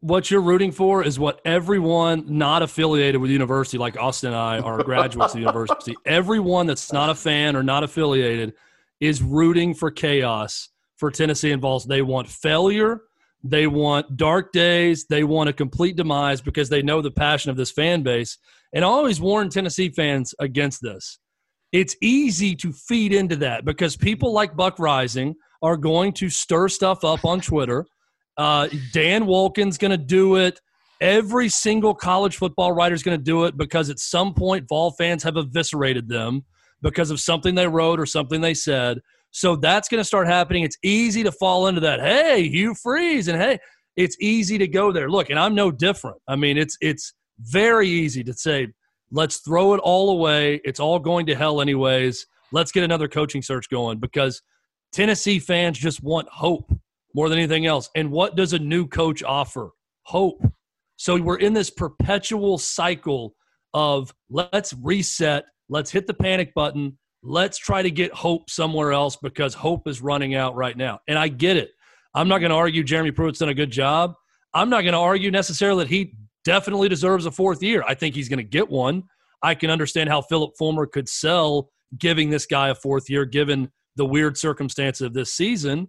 [0.00, 4.36] what you're rooting for is what everyone not affiliated with the university, like Austin and
[4.36, 5.96] I, are graduates of the university.
[6.04, 8.52] Everyone that's not a fan or not affiliated
[9.00, 11.86] is rooting for chaos for Tennessee and Vols.
[11.86, 13.02] They want failure.
[13.42, 15.06] They want dark days.
[15.08, 18.36] They want a complete demise because they know the passion of this fan base.
[18.74, 21.18] And I always warn Tennessee fans against this.
[21.72, 26.68] It's easy to feed into that because people like Buck Reising are going to stir
[26.68, 27.86] stuff up on Twitter
[28.38, 30.60] uh, Dan Wolken's going to do it.
[31.00, 34.92] Every single college football writer is going to do it because at some point Vol
[34.92, 36.44] fans have eviscerated them
[36.80, 39.00] because of something they wrote or something they said.
[39.30, 40.64] So that's going to start happening.
[40.64, 42.00] It's easy to fall into that.
[42.00, 43.58] Hey, Hugh Freeze, and hey,
[43.96, 45.10] it's easy to go there.
[45.10, 46.16] Look, and I'm no different.
[46.28, 48.68] I mean, it's it's very easy to say,
[49.10, 50.60] let's throw it all away.
[50.64, 52.26] It's all going to hell anyways.
[52.52, 54.40] Let's get another coaching search going because
[54.92, 56.72] Tennessee fans just want hope
[57.14, 57.90] more than anything else.
[57.94, 59.70] And what does a new coach offer?
[60.04, 60.40] Hope.
[60.96, 63.34] So we're in this perpetual cycle
[63.74, 69.16] of let's reset, let's hit the panic button, let's try to get hope somewhere else
[69.16, 71.00] because hope is running out right now.
[71.08, 71.70] And I get it.
[72.14, 74.14] I'm not going to argue Jeremy Pruitt's done a good job.
[74.54, 77.84] I'm not going to argue necessarily that he definitely deserves a fourth year.
[77.86, 79.04] I think he's going to get one.
[79.42, 83.70] I can understand how Phillip Fulmer could sell giving this guy a fourth year given
[83.96, 85.88] the weird circumstances of this season.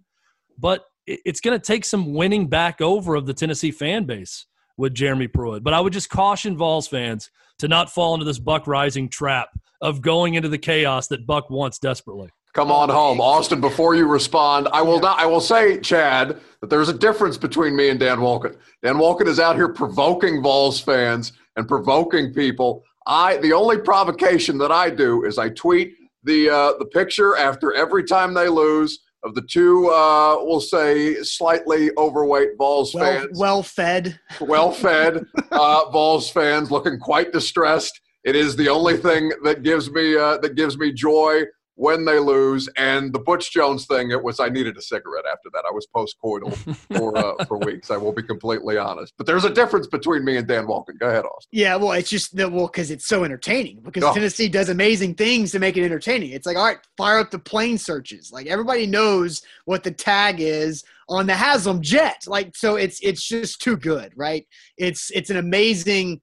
[0.58, 4.46] But it's going to take some winning back over of the Tennessee fan base
[4.78, 5.64] with Jeremy Pruitt.
[5.64, 9.50] But I would just caution Vols fans to not fall into this Buck Reising trap
[9.82, 12.30] of going into the chaos that Buck wants desperately.
[12.54, 13.62] Come on home, Austin.
[13.62, 15.20] Before you respond, I will not.
[15.20, 18.58] I will say, Chad, that there's a difference between me and Dan Wolken.
[18.82, 22.84] Dan Wolken is out here provoking Vols fans and provoking people.
[23.06, 25.94] I the only provocation that I do is I tweet
[26.24, 31.16] the uh, the picture after every time they lose of the two, uh, we'll say,
[31.24, 33.40] slightly overweight Vols well, fans.
[33.40, 34.20] Well fed.
[34.40, 38.00] Well fed uh, Vols fans looking quite distressed.
[38.24, 41.44] It is the only thing that gives me uh, that gives me joy
[41.80, 42.68] when they lose.
[42.78, 45.64] And the Butch Jones thing, it was I needed a cigarette after that.
[45.66, 46.54] I was postcoital
[46.98, 47.90] for uh, for weeks.
[47.90, 49.14] I will be completely honest.
[49.18, 51.00] But there's a difference between me and Dan Wolken.
[51.00, 51.50] Go ahead, Austin.
[51.52, 53.80] Yeah, well, it's just that well because it's so entertaining.
[53.82, 54.14] Because oh.
[54.14, 56.32] Tennessee does amazing things to make it entertaining.
[56.32, 58.30] It's like all right, fire up the plane searches.
[58.32, 62.24] Like everybody knows what the tag is on the Haslam jet.
[62.28, 64.46] Like so it's it's just too good, right?
[64.78, 66.20] It's it's an amazing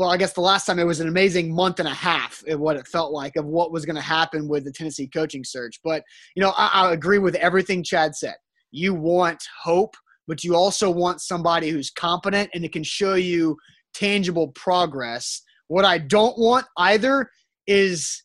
[0.00, 2.58] well, I guess the last time it was an amazing month and a half of
[2.58, 5.78] what it felt like of what was going to happen with the Tennessee coaching search.
[5.84, 8.36] But, you know, I, I agree with everything Chad said.
[8.70, 9.94] You want hope,
[10.26, 13.58] but you also want somebody who's competent and it can show you
[13.92, 15.42] tangible progress.
[15.68, 17.28] What I don't want either
[17.66, 18.22] is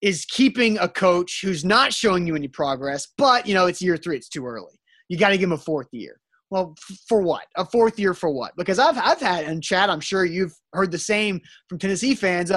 [0.00, 3.98] is keeping a coach who's not showing you any progress, but you know, it's year
[3.98, 4.80] three, it's too early.
[5.10, 6.18] You got to give him a fourth year.
[6.50, 6.74] Well,
[7.08, 7.44] for what?
[7.56, 8.52] A fourth year for what?
[8.56, 12.50] Because I've I've had and Chad, I'm sure you've heard the same from Tennessee fans.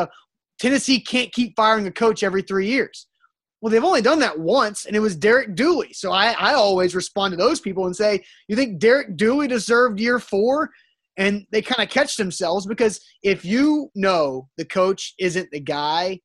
[0.59, 3.07] Tennessee can't keep firing a coach every three years.
[3.61, 5.93] Well, they've only done that once, and it was Derek Dooley.
[5.93, 9.99] So I, I always respond to those people and say, "You think Derek Dooley deserved
[9.99, 10.69] year four?
[11.15, 16.19] And they kind of catch themselves because if you know the coach isn't the guy,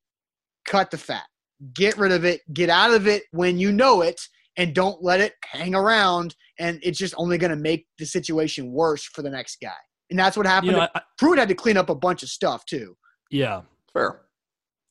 [0.65, 1.27] cut the fat,
[1.75, 4.19] get rid of it, get out of it when you know it,
[4.59, 8.73] and don't let it hang around and it's just only going to make the situation
[8.73, 9.71] worse for the next guy.
[10.11, 12.29] And that's what happened you know, I, Pruitt had to clean up a bunch of
[12.29, 12.97] stuff too.
[13.31, 13.63] Yeah.
[13.93, 14.23] Fair.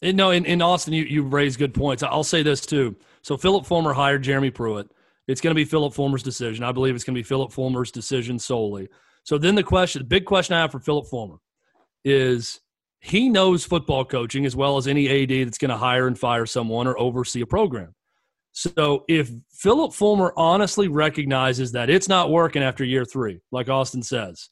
[0.01, 2.01] And no in, in austin you, you raised good points.
[2.01, 2.95] I'll say this too.
[3.21, 4.89] So Phillip fulmer hired jeremy pruitt.
[5.27, 6.63] It's going to be Phillip fulmer's decision.
[6.63, 8.87] I believe it's going to be Phillip fulmer's decision solely.
[9.23, 11.37] So then the question the big question i have for Phillip fulmer
[12.05, 12.61] is
[13.01, 16.45] he knows football coaching as well as any ad that's going to hire and fire
[16.45, 17.93] someone or oversee a program
[18.57, 24.01] so if Phillip Fulmer honestly recognizes that it's not working after year three, like Austin
[24.01, 24.49] says,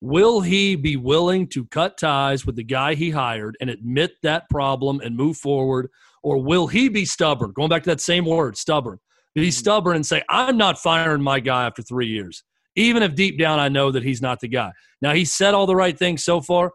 [0.00, 4.48] will he be willing to cut ties with the guy he hired and admit that
[4.50, 5.90] problem and move forward?
[6.22, 7.50] Or will he be stubborn?
[7.50, 9.00] Going back to that same word, stubborn.
[9.34, 9.50] Be mm-hmm.
[9.50, 12.44] stubborn and say, I'm not firing my guy after three years,
[12.76, 14.70] even if deep down I know that he's not the guy.
[15.02, 16.70] Now, he said all the right things so far.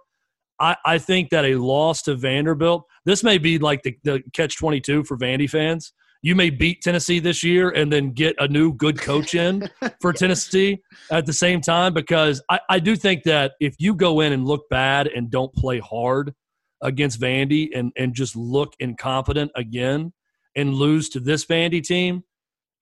[0.60, 4.58] I, I think that a loss to Vanderbilt, this may be like the, the catch
[4.58, 5.94] 22 for Vandy fans
[6.26, 9.70] you may beat Tennessee this year and then get a new good coach in
[10.02, 14.22] for Tennessee at the same time because I, I do think that if you go
[14.22, 16.34] in and look bad and don't play hard
[16.82, 20.14] against Vandy and, and just look incompetent again
[20.56, 22.24] and lose to this Vandy team,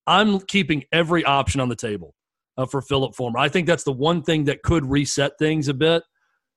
[0.07, 2.15] I'm keeping every option on the table
[2.57, 3.39] uh, for Phillip Fulmer.
[3.39, 6.03] I think that's the one thing that could reset things a bit.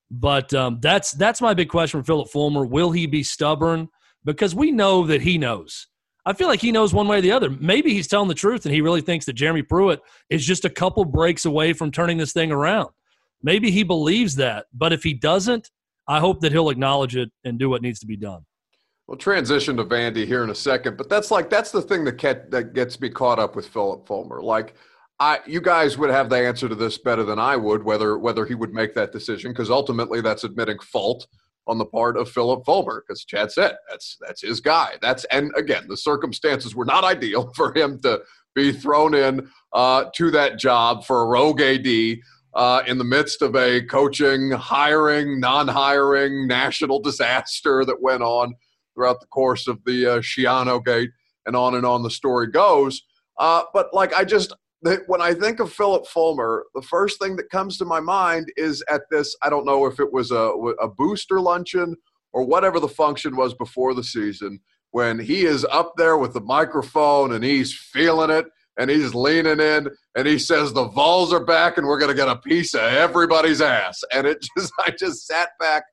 [0.08, 2.64] But um, that's that's my big question for Phillip Fulmer.
[2.64, 3.88] Will he be stubborn?
[4.24, 5.88] Because we know that he knows
[6.26, 7.48] I feel like he knows one way or the other.
[7.48, 10.70] Maybe he's telling the truth and he really thinks that Jeremy Pruitt is just a
[10.70, 12.90] couple breaks away from turning this thing around.
[13.44, 14.66] Maybe he believes that.
[14.74, 15.70] But if he doesn't,
[16.08, 18.44] I hope that he'll acknowledge it and do what needs to be done.
[19.06, 22.16] We'll transition to Vandy here in a second, but that's like that's the thing that
[22.16, 24.42] get, that gets me caught up with Phillip Fulmer.
[24.42, 24.74] Like,
[25.20, 28.44] I you guys would have the answer to this better than I would, whether whether
[28.44, 31.28] he would make that decision, because ultimately that's admitting fault
[31.66, 34.94] on the part of Phillip Fulmer because Chad said that's that's his guy.
[35.00, 38.20] That's and again the circumstances were not ideal for him to
[38.54, 41.86] be thrown in uh, to that job for a rogue AD
[42.54, 48.54] uh, in the midst of a coaching, hiring, non-hiring national disaster that went on
[48.94, 51.10] throughout the course of the uh, Schiano Gate
[51.44, 53.02] and on and on the story goes.
[53.38, 54.54] Uh, but like I just
[55.06, 58.84] when I think of Phillip Fulmer, the first thing that comes to my mind is
[58.88, 59.36] at this.
[59.42, 61.96] I don't know if it was a, a booster luncheon
[62.32, 64.60] or whatever the function was before the season,
[64.90, 68.46] when he is up there with the microphone and he's feeling it
[68.78, 72.16] and he's leaning in and he says the Vols are back and we're going to
[72.16, 74.02] get a piece of everybody's ass.
[74.12, 75.84] And it just, I just sat back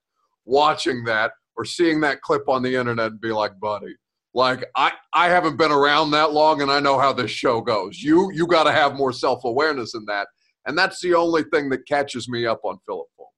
[0.46, 3.96] watching that or seeing that clip on the internet and be like, buddy,
[4.34, 8.02] like I, I haven't been around that long and I know how this show goes.
[8.02, 10.28] You you got to have more self-awareness in that.
[10.66, 13.30] And that's the only thing that catches me up on Phillip Fulmer.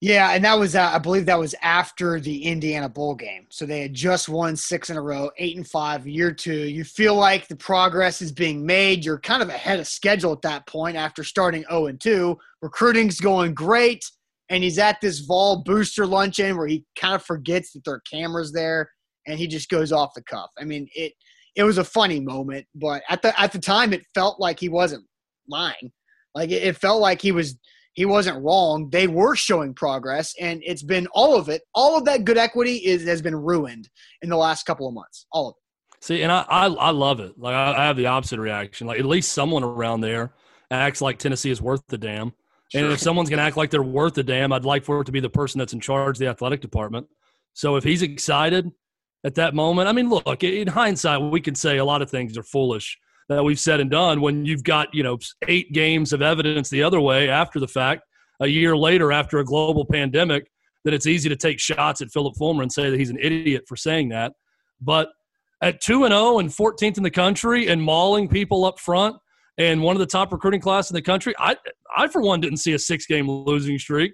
[0.00, 3.46] Yeah, and that was uh, I believe that was after the Indiana Bowl game.
[3.50, 6.68] So they had just won six in a row, eight and five, year two.
[6.68, 9.04] You feel like the progress is being made.
[9.04, 12.36] You're kind of ahead of schedule at that point after starting 0 and 2.
[12.60, 14.04] Recruiting's going great,
[14.50, 18.02] and he's at this Vol booster luncheon where he kind of forgets that there are
[18.10, 18.90] cameras there
[19.26, 20.50] and he just goes off the cuff.
[20.58, 21.12] I mean, it
[21.56, 24.68] it was a funny moment, but at the at the time, it felt like he
[24.68, 25.04] wasn't
[25.48, 25.92] lying.
[26.34, 27.58] Like it, it felt like he was
[27.94, 28.90] he wasn't wrong.
[28.90, 31.62] They were showing progress, and it's been all of it.
[31.74, 33.88] All of that good equity is has been ruined
[34.22, 35.26] in the last couple of months.
[35.32, 36.04] All of it.
[36.04, 37.38] See, and I I, I love it.
[37.38, 38.86] Like I, I, have the opposite reaction.
[38.86, 40.32] Like at least someone around there
[40.70, 42.32] acts like Tennessee is worth the damn.
[42.68, 42.82] Sure.
[42.82, 45.04] And if someone's going to act like they're worth the damn, I'd like for it
[45.04, 47.06] to be the person that's in charge of the athletic department.
[47.52, 48.72] So if he's excited
[49.24, 49.88] at that moment.
[49.88, 52.98] I mean, look, in hindsight, we can say a lot of things are foolish
[53.28, 55.18] that we've said and done when you've got, you know,
[55.48, 58.02] eight games of evidence the other way after the fact,
[58.40, 60.46] a year later after a global pandemic,
[60.84, 63.64] that it's easy to take shots at Phillip Fulmer and say that he's an idiot
[63.66, 64.32] for saying that.
[64.80, 65.08] But
[65.62, 69.16] at 2 and 0 and 14th in the country and mauling people up front
[69.56, 71.34] and one of the top recruiting class in the country.
[71.38, 71.56] I,
[71.96, 74.12] I for one, didn't see a six game losing streak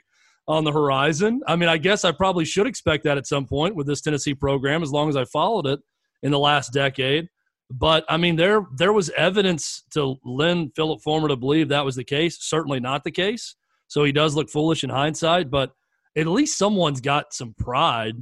[0.50, 1.40] on the horizon.
[1.46, 4.34] I mean, I guess I probably should expect that at some point with this Tennessee
[4.34, 5.78] program, as long as I followed it
[6.24, 7.28] in the last decade.
[7.70, 11.94] But I mean, there there was evidence to lend Phillip Fulmer to believe that was
[11.94, 12.38] the case.
[12.40, 13.54] Certainly not the case.
[13.86, 15.70] So he does look foolish in hindsight, but
[16.16, 18.16] at least someone's got some pride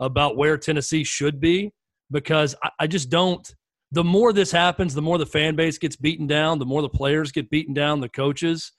[0.00, 1.72] about where Tennessee should be
[2.10, 3.54] because I, I just don't.
[3.92, 6.88] The more this happens, the more the fan base gets beaten down, the more the
[6.88, 8.72] players get beaten down, the coaches,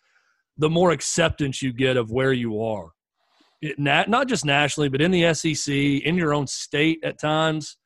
[0.59, 2.91] the more acceptance you get of where you are.
[3.61, 7.77] It, not just nationally, but in the SEC, in your own state at times.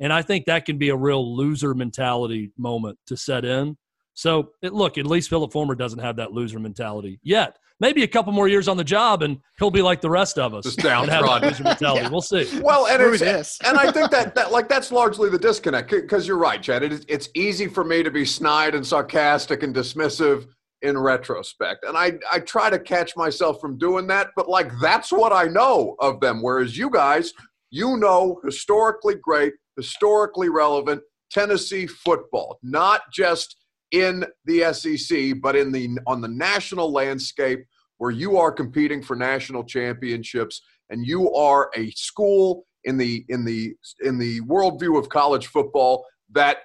[0.00, 3.76] And I think that can be a real loser mentality moment to set in.
[4.14, 7.56] So, it, look, at least Phillip Fulmer doesn't have that loser mentality yet.
[7.80, 10.52] Maybe a couple more years on the job, and he'll be like the rest of
[10.52, 10.64] us.
[10.64, 11.50] Just downtrodden.
[11.50, 12.02] Loser mentality.
[12.02, 12.10] yeah.
[12.10, 12.60] We'll see.
[12.60, 16.38] Well, and it's, and I think that, that like that's largely the disconnect because you're
[16.38, 16.82] right, Chad.
[16.82, 20.48] It is, it's easy for me to be snide and sarcastic and dismissive
[20.82, 24.30] in retrospect, and I I try to catch myself from doing that.
[24.36, 26.42] But like that's what I know of them.
[26.42, 27.32] Whereas you guys,
[27.70, 33.56] you know, historically great, historically relevant Tennessee football, not just
[33.92, 37.60] in the SEC, but in the on the national landscape
[37.98, 43.44] where you are competing for national championships and you are a school in the in
[43.44, 46.58] the in the worldview of college football that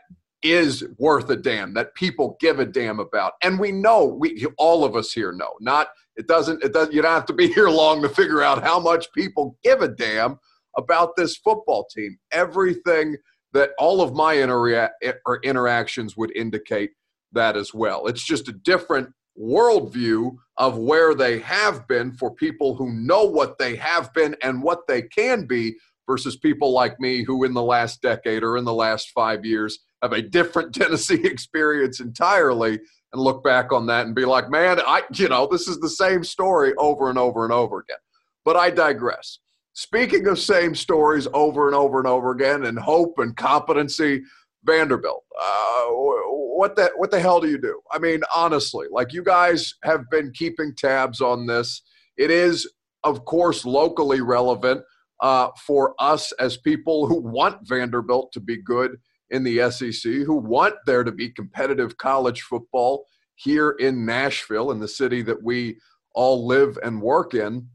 [0.44, 4.84] is worth a damn that people give a damn about and we know we all
[4.84, 7.70] of us here know not it doesn't it doesn't you don't have to be here
[7.70, 10.38] long to figure out how much people give a damn
[10.78, 13.16] about this football team everything
[13.54, 14.90] that all of my intera-
[15.26, 16.92] or er, interactions would indicate
[17.32, 18.08] that as well.
[18.08, 23.58] It's just a different worldview of where they have been for people who know what
[23.58, 25.76] they have been and what they can be
[26.08, 29.80] versus people like me who in the last decade or in the last five years
[30.04, 32.80] have a different Tennessee experience entirely
[33.14, 35.90] and look back on that and be like, man, I, you know, this is the
[35.90, 37.98] same story over and over and over again.
[38.46, 39.40] But I digress.
[39.74, 44.22] Speaking of same stories over and over and over again and hope and competency,
[44.66, 47.82] Vanderbilt, uh, what the what the hell do you do?
[47.92, 51.82] I mean, honestly, like you guys have been keeping tabs on this.
[52.18, 52.72] It is,
[53.04, 54.84] of course, locally relevant
[55.22, 58.98] uh, for us as people who want Vanderbilt to be good
[59.34, 63.06] in the SEC, who want there to be competitive college football
[63.36, 65.78] here in Nashville, in the city that we
[66.14, 67.68] all live and work in.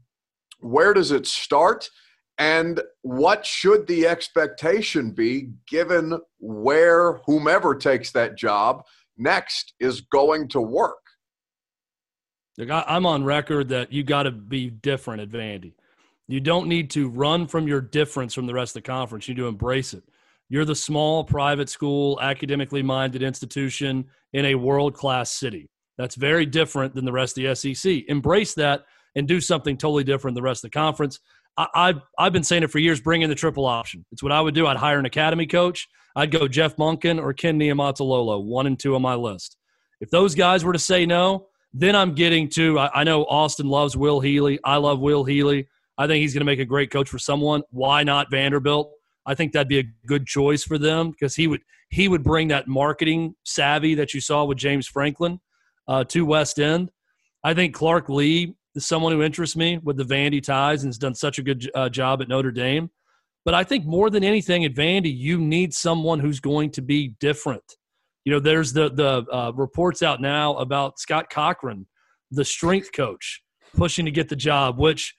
[0.59, 1.89] Where does it start?
[2.37, 8.83] And what should the expectation be given where whomever takes that job
[9.17, 10.97] next is going to work?
[12.57, 15.73] I'm on record that you got to be different at Vandy.
[16.27, 19.27] You don't need to run from your difference from the rest of the conference.
[19.27, 20.03] You need to embrace it.
[20.49, 25.69] You're the small private school, academically minded institution in a world class city.
[25.97, 28.03] That's very different than the rest of the SEC.
[28.07, 28.83] Embrace that
[29.15, 31.19] and do something totally different than the rest of the conference.
[31.57, 33.01] I, have I've been saying it for years.
[33.01, 34.05] Bring in the triple option.
[34.11, 34.65] It's what I would do.
[34.65, 35.87] I'd hire an academy coach.
[36.15, 39.57] I'd go Jeff Monken or Ken Niumatalolo, one and two on my list.
[39.99, 42.79] If those guys were to say no, then I'm getting to.
[42.79, 44.59] I, I know Austin loves Will Healy.
[44.63, 45.67] I love Will Healy.
[45.97, 47.61] I think he's going to make a great coach for someone.
[47.71, 48.91] Why not Vanderbilt?
[49.29, 51.61] I think that'd be a good choice for them because he would
[51.91, 55.39] he would bring that marketing savvy that you saw with James Franklin
[55.87, 56.89] uh, to West End.
[57.43, 60.97] I think Clark Lea is someone who interests me with the Vandy ties and has
[60.97, 62.89] done such a good uh, job at Notre Dame.
[63.45, 67.09] But I think more than anything at Vandy, you need someone who's going to be
[67.19, 67.63] different.
[68.25, 71.85] You know, there's the the uh, reports out now about Scott Cochran,
[72.31, 73.43] the strength coach,
[73.75, 74.79] pushing to get the job.
[74.79, 75.15] Which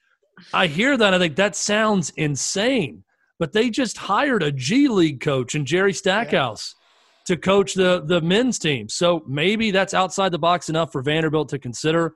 [0.52, 3.04] I hear that I think that sounds insane.
[3.40, 7.34] But they just hired a G League coach and Jerry Stackhouse yeah.
[7.34, 8.88] to coach the the men's team.
[8.88, 12.14] So maybe that's outside the box enough for Vanderbilt to consider.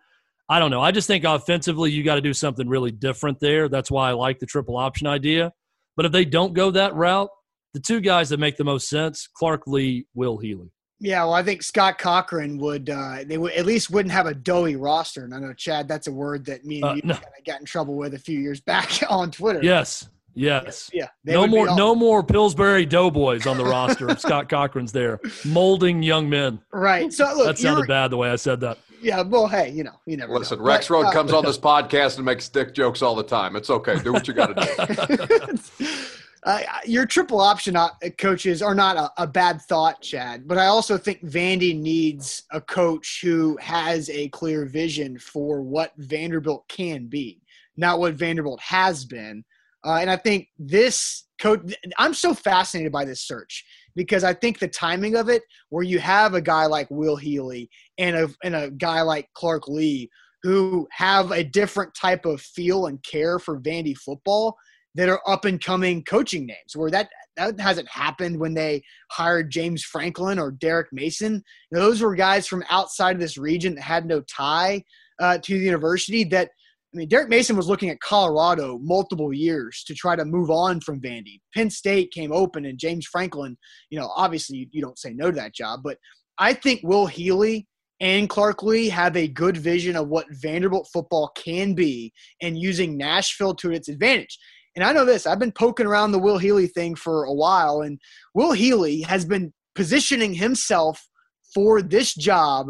[0.49, 0.83] I don't know.
[0.83, 3.68] I just think offensively, you got to do something really different there.
[3.68, 5.53] That's why I like the triple option idea.
[5.97, 7.31] But if they don't go that route,
[7.72, 10.70] the two guys that make the most sense, Clark Lea, Will Healy.
[11.01, 12.89] Yeah, well, I think Scott Cochran would.
[12.89, 15.25] Uh, they would at least wouldn't have a doughy roster.
[15.25, 17.18] And I know Chad, that's a word that me and uh, you no.
[17.45, 19.61] got in trouble with a few years back on Twitter.
[19.62, 20.91] Yes, yes.
[20.93, 21.09] Yeah.
[21.24, 24.16] No more, all- no more Pillsbury Doughboys on the roster.
[24.18, 26.61] Scott Cochran's there, molding young men.
[26.72, 27.12] Right.
[27.12, 28.78] So look, that sounded bad the way I said that.
[29.05, 30.59] Yeah, well, hey, you know, you never listen.
[30.59, 30.64] Know.
[30.64, 33.55] Road uh, comes on this podcast and makes dick jokes all the time.
[33.55, 33.99] It's okay.
[33.99, 35.87] Do what you got to do.
[36.43, 40.49] uh, your triple option uh, coaches are not a, a, bad thought, Chad.
[40.49, 45.93] But I also think Vandy needs a coach who has a clear vision for what
[45.99, 47.43] Vanderbilt can be,
[47.76, 49.45] not what Vanderbilt has been.
[49.85, 51.61] Uh, and I think this coach,
[51.99, 53.64] I'm so fascinated by this search
[53.95, 57.68] because I think the timing of it, where you have a guy like Will Healy
[57.99, 60.09] and a and a guy like Clark Lea
[60.43, 64.57] who have a different type of feel and care for Vandy football
[64.95, 69.51] that are up and coming coaching names where that that hasn't happened when they hired
[69.51, 71.43] James Franklin or Derek Mason.
[71.70, 74.85] Those were guys from outside of this region that had no tie
[75.20, 76.51] uh, to the university that–
[76.95, 80.81] I mean, Derek Mason was looking at Colorado multiple years to try to move on
[80.81, 81.41] from Vandy.
[81.53, 83.57] Penn State came open, and James Franklin,
[83.91, 85.99] you know, obviously you, you don't say no to that job, but
[86.39, 87.67] I think Will Healy
[87.99, 92.97] and Clark Lea have a good vision of what Vanderbilt football can be and using
[92.97, 94.39] Nashville to its advantage.
[94.77, 97.83] And I know this, I've been poking around the Will Healy thing for a while,
[97.83, 97.99] and
[98.35, 101.05] Will Healy has been positioning himself
[101.53, 102.69] for this job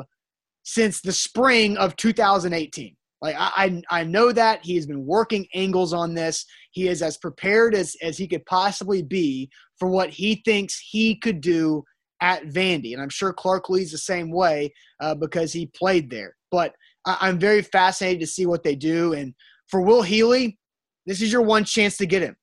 [0.62, 2.96] since the spring of 2018.
[3.24, 6.44] Like I, I know that he has been working angles on this.
[6.72, 9.48] He is as prepared as as he could possibly be
[9.78, 11.82] for what he thinks he could do
[12.20, 16.36] at Vandy, and I'm sure Clark Lea's the same way uh, because he played there.
[16.50, 16.74] But
[17.06, 19.14] I, am very fascinated to see what they do.
[19.14, 19.32] And
[19.68, 20.58] for Will Healy,
[21.06, 22.36] this is your one chance to get him.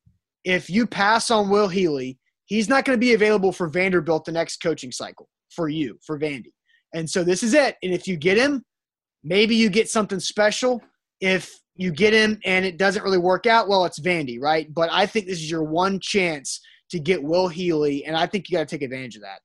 [0.44, 4.32] If you pass on Will Healy, he's not going to be available for Vanderbilt the
[4.32, 6.54] next coaching cycle for you for Vandy.
[6.96, 7.78] And so this is it.
[7.84, 8.64] And if you get him,
[9.24, 10.82] Maybe you get something special.
[11.20, 14.74] If you get him and it doesn't really work out, well, it's Vandy, right?
[14.74, 16.60] But I think this is your one chance
[16.90, 19.40] to get Will Healy, and I think you got to take advantage of that.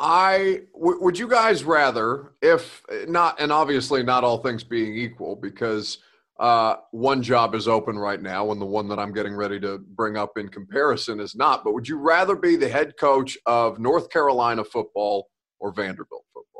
[0.00, 5.36] I w- would you guys rather, if not, and obviously not all things being equal,
[5.36, 5.98] because
[6.40, 9.78] uh, one job is open right now, and the one that I'm getting ready to
[9.78, 11.62] bring up in comparison is not.
[11.62, 15.28] But would you rather be the head coach of North Carolina football
[15.60, 16.53] or Vanderbilt football?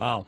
[0.00, 0.26] Wow,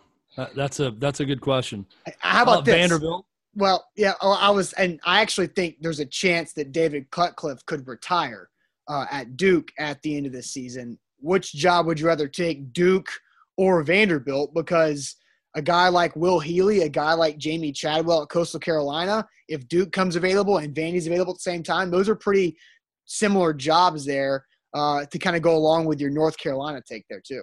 [0.55, 1.87] that's a that's a good question.
[2.19, 2.63] How about uh?
[2.63, 3.27] Vanderbilt?
[3.55, 7.65] Well, yeah, oh, I was, and I actually think there's a chance that David Cutcliffe
[7.67, 8.51] could retire
[8.87, 10.99] uh, at Duke at the end of this season.
[11.21, 13.09] Which job would you rather take, Duke
[13.57, 14.55] or Vanderbilt?
[14.55, 15.17] Because
[15.57, 19.91] a guy like Will Healy, a guy like Jamey Chadwell at Coastal Carolina, if Duke
[19.91, 22.57] comes available and Vandy's available at the same time, those are pretty
[23.07, 24.45] similar jobs there
[24.75, 27.43] uh, to kind of go along with your North Carolina take there too.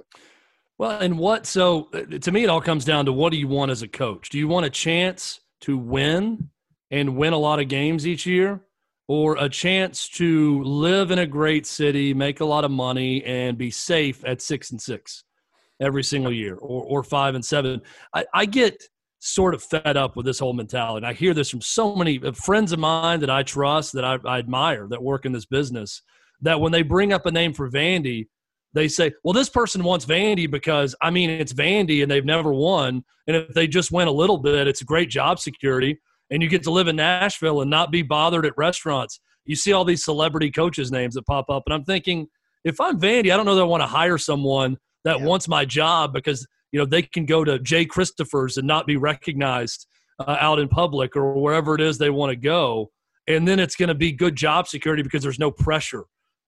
[0.78, 1.46] Well, and what?
[1.46, 3.88] So uh, to me, it all comes down to what do you want as a
[3.88, 4.30] coach?
[4.30, 6.50] Do you want a chance to win
[6.92, 8.62] and win a lot of games each year,
[9.08, 13.58] or a chance to live in a great city, make a lot of money, and
[13.58, 15.24] be safe at six and six
[15.80, 17.82] every single year, or or five and seven?
[18.14, 18.84] I, I get
[19.20, 20.98] sort of fed up with this whole mentality.
[20.98, 24.06] And I hear this from so many uh, friends of mine that I trust, that
[24.06, 26.02] I, I admire, that work in this business.
[26.42, 28.28] That when they bring up a name for Vandy,
[28.76, 32.54] they say, well, this person wants Vandy because, I mean, it's Vandy and they've never
[32.54, 33.04] won.
[33.26, 36.00] And if they just win a little bit, it's great job security.
[36.30, 39.22] And you get to live in Nashville and not be bothered at restaurants.
[39.46, 41.64] You see all these celebrity coaches' names that pop up.
[41.66, 42.28] And I'm thinking,
[42.66, 45.26] if I'm Vandy, I don't know that I want to hire someone that yeah.
[45.26, 48.98] wants my job because, you know, they can go to Jay Christopher's and not be
[48.98, 49.88] recognized
[50.20, 52.92] uh, out in public or wherever it is they want to go.
[53.28, 56.04] And then it's going to be good job security because there's no pressure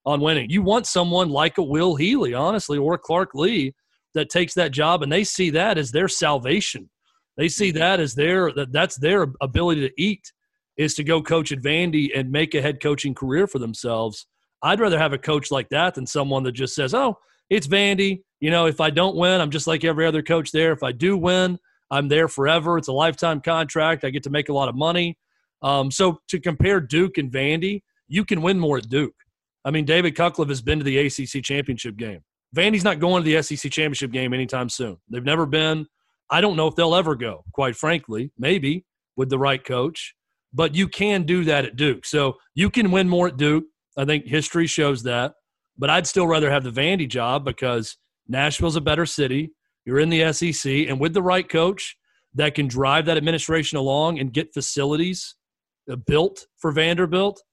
[0.07, 0.49] on winning.
[0.49, 3.73] You want someone like a Will Healy, honestly, or Clark Lea
[4.13, 6.89] that takes that job and they see that as their salvation.
[7.35, 7.79] They see mm-hmm.
[7.79, 10.31] that as their that that's their ability to eat
[10.77, 14.27] is to go coach at Vandy and make a head coaching career for themselves.
[14.63, 17.17] I'd rather have a coach like that than someone that just says, "Oh,
[17.49, 18.21] it's Vandy.
[18.39, 20.71] You know, if I don't win, I'm just like every other coach there.
[20.71, 21.59] If I do win,
[21.91, 22.77] I'm there forever.
[22.77, 24.05] It's a lifetime contract.
[24.05, 25.17] I get to make a lot of money."
[25.61, 29.15] Um, so to compare Duke and Vandy, you can win more at Duke.
[29.67, 32.21] I mean, David Cutcliffe has been to the ACC championship game.
[32.55, 34.95] Vandy's not going to the SEC championship game anytime soon.
[35.09, 35.87] They've never been.
[36.29, 38.85] I don't know if they'll ever go, quite frankly, maybe
[39.17, 40.15] with the right coach.
[40.53, 42.05] But you can do that at Duke.
[42.05, 43.65] So you can win more at Duke.
[43.97, 45.33] I think history shows that.
[45.77, 49.51] But I'd still rather have the Vandy job because Nashville's a better city.
[49.83, 50.71] You're in the SEC.
[50.87, 51.97] And with the right coach
[52.35, 55.35] that can drive that administration along and get facilities
[55.91, 57.43] uh, built for Vanderbilt,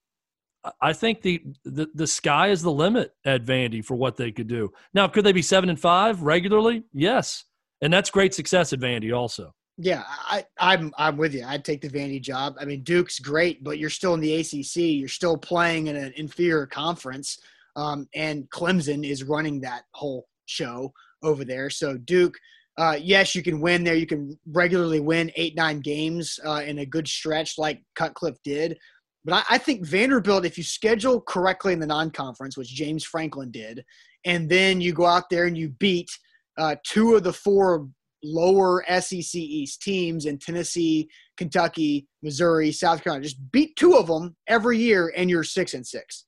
[0.80, 4.48] I think the, the the sky is the limit at Vandy for what they could
[4.48, 4.72] do.
[4.94, 6.84] Now, could they be seven and five regularly?
[6.92, 7.44] Yes,
[7.82, 9.54] and that's great success at Vandy also.
[9.76, 11.44] Yeah, I, I'm I'm with you.
[11.44, 12.54] I'd take the Vandy job.
[12.60, 14.76] I mean, Duke's great, but you're still in the ACC.
[14.76, 17.40] You're still playing in an inferior conference,
[17.76, 20.92] um, and Clemson is running that whole show
[21.22, 21.70] over there.
[21.70, 22.36] So Duke,
[22.78, 23.94] uh, yes, you can win there.
[23.94, 28.78] You can regularly win eight nine games uh, in a good stretch, like Cutcliffe did.
[29.24, 33.50] But I, I think Vanderbilt, if you schedule correctly in the non-conference, which James Franklin
[33.50, 33.84] did,
[34.24, 36.10] and then you go out there and you beat
[36.58, 37.88] uh, two of the four
[38.22, 43.24] lower SEC East teams in Tennessee, Kentucky, Missouri, South Carolina.
[43.24, 46.24] Just beat two of them every year, and you're six and six.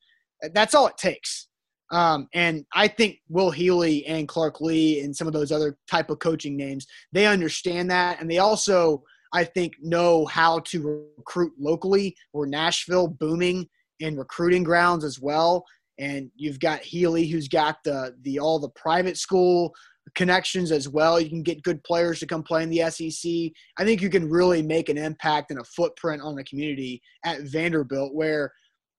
[0.53, 1.49] That's all it takes.
[1.91, 6.11] Um, and I think Will Healy and Clark Lea and some of those other type
[6.11, 9.03] of coaching names, they understand that, and they also,
[9.37, 12.17] I think, know how to recruit locally.
[12.33, 13.69] We're Nashville booming
[14.01, 15.63] in recruiting grounds as well.
[15.99, 19.75] And you've got Healy, who's got the the all the private school
[20.15, 21.21] connections as well.
[21.21, 23.53] You can get good players to come play in the SEC.
[23.79, 27.43] I think you can really make an impact and a footprint on the community at
[27.43, 28.55] Vanderbilt, where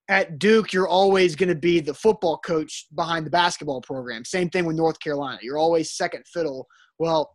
[0.07, 4.23] at Duke, you're always going to be the football coach behind the basketball program.
[4.23, 5.39] Same thing with North Carolina.
[5.41, 6.67] You're always second fiddle.
[6.99, 7.31] Well,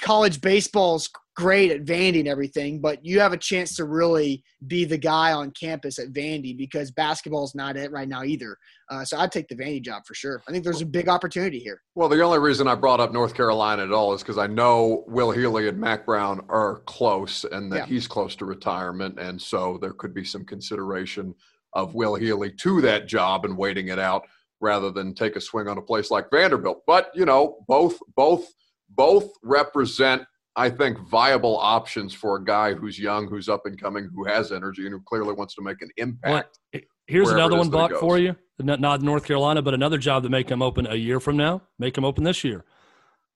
[0.00, 4.86] college baseball's great at Vandy and everything, but you have a chance to really be
[4.86, 8.56] the guy on campus at Vandy because basketball's not it right now either.
[8.90, 10.42] Uh, so I'd take the Vandy job for sure.
[10.48, 11.82] I think there's a big opportunity here.
[11.94, 15.04] Well, the only reason I brought up North Carolina at all is because I know
[15.06, 17.86] Will Healy and Mack Brown are close and that yeah.
[17.86, 19.18] he's close to retirement.
[19.18, 21.34] And so there could be some consideration
[21.74, 24.26] of Will Healy to that job and waiting it out
[24.62, 26.82] rather than take a swing on a place like Vanderbilt.
[26.86, 28.46] But, you know, both both
[28.88, 30.22] both represent
[30.56, 34.52] I think, viable options for a guy who's young, who's up and coming, who has
[34.52, 36.58] energy, and who clearly wants to make an impact.
[36.72, 38.34] Well, here's another one, Buck, for you.
[38.58, 41.96] Not North Carolina, but another job that may come open a year from now, make
[41.96, 42.64] him open this year.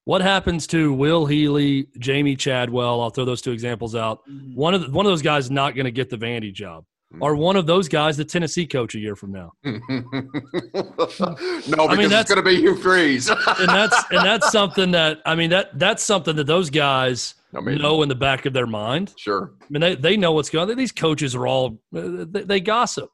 [0.05, 3.03] What happens to Will Healy, Jamey Chadwell?
[3.03, 4.21] I'll throw those two examples out.
[4.27, 4.55] Mm-hmm.
[4.55, 6.87] One of the, one of those guys is not going to get the Vandy job.
[7.13, 7.25] Mm-hmm.
[7.25, 9.53] Are one of those guys the Tennessee coach a year from now?
[9.65, 14.93] no, because I mean, it's going to be Hugh Freeze, and that's and that's something
[14.93, 18.47] that I mean that that's something that those guys I mean, know in the back
[18.47, 19.13] of their mind.
[19.17, 20.77] Sure, I mean they, they know what's going on.
[20.77, 23.11] These coaches are all they, they gossip.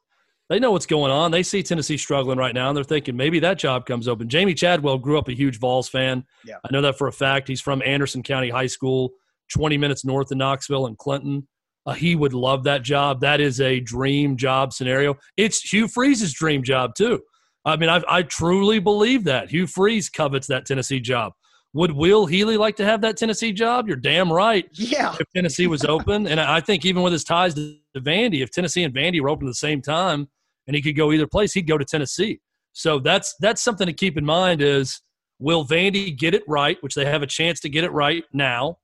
[0.49, 1.31] They know what's going on.
[1.31, 4.29] They see Tennessee struggling right now, and they're thinking maybe that job comes open.
[4.29, 6.23] Jamey Chadwell grew up a huge Vols fan.
[6.45, 6.57] Yeah.
[6.63, 7.47] I know that for a fact.
[7.47, 9.11] He's from Anderson County High School,
[9.51, 11.47] 20 minutes north of Knoxville and Clinton.
[11.87, 13.21] Uh, he would love that job.
[13.21, 15.17] That is a dream job scenario.
[15.37, 17.21] It's Hugh Freeze's dream job too.
[17.63, 21.33] I mean, I, I truly believe that Hugh Freeze covets that Tennessee job.
[21.73, 23.87] Would Will Healy like to have that Tennessee job?
[23.87, 24.67] You're damn right.
[24.73, 25.15] Yeah.
[25.19, 28.83] If Tennessee was open, and I think even with his ties to Vandy, if Tennessee
[28.83, 30.27] and Vandy were open at the same time,
[30.65, 32.39] and he could go either place, he'd go to Tennessee.
[32.73, 34.61] So that's that's something to keep in mind.
[34.61, 35.01] Is
[35.39, 38.77] will Vandy get it right, which they have a chance to get it right now?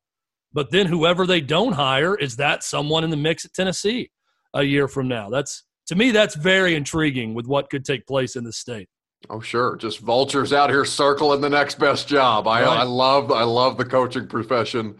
[0.53, 4.11] But then whoever they don't hire is that someone in the mix at Tennessee
[4.53, 5.29] a year from now.
[5.29, 8.87] That's to me that's very intriguing with what could take place in the state.
[9.29, 12.47] Oh sure, just vultures out here circling the next best job.
[12.47, 12.79] I, right.
[12.79, 14.95] I love I love the coaching profession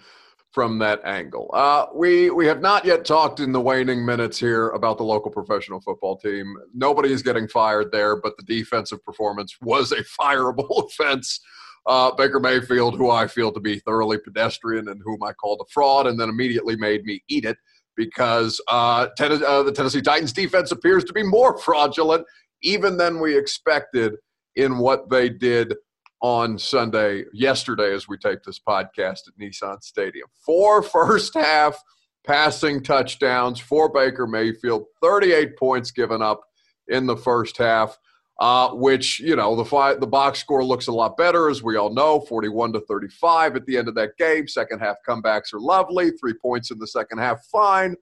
[0.51, 1.49] from that angle.
[1.53, 5.31] Uh, we we have not yet talked in the waning minutes here about the local
[5.31, 6.55] professional football team.
[6.73, 11.39] Nobody is getting fired there, but the defensive performance was a fireable offense
[11.85, 15.71] uh, Baker Mayfield, who I feel to be thoroughly pedestrian and whom I called a
[15.71, 17.57] fraud, and then immediately made me eat it
[17.95, 22.25] because uh, ten- uh, the Tennessee Titans defense appears to be more fraudulent
[22.61, 24.15] even than we expected
[24.55, 25.75] in what they did
[26.21, 30.27] on Sunday, yesterday, as we tape this podcast at Nissan Stadium.
[30.45, 31.77] Four first half
[32.25, 36.41] passing touchdowns for Baker Mayfield, 38 points given up
[36.87, 37.97] in the first half
[38.43, 41.93] uh, which you know the the box score looks a lot better as we all
[41.93, 44.49] know 41 to 35 at the end of that game.
[44.49, 46.11] Second half comebacks are lovely.
[46.11, 47.95] Three points in the second half fine.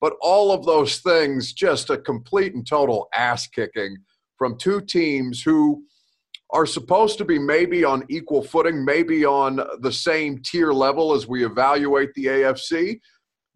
[0.00, 3.96] But all of those things just a complete and total ass kicking
[4.36, 5.82] from two teams who
[6.50, 11.26] are supposed to be maybe on equal footing maybe on the same tier level as
[11.26, 13.00] we evaluate the AFC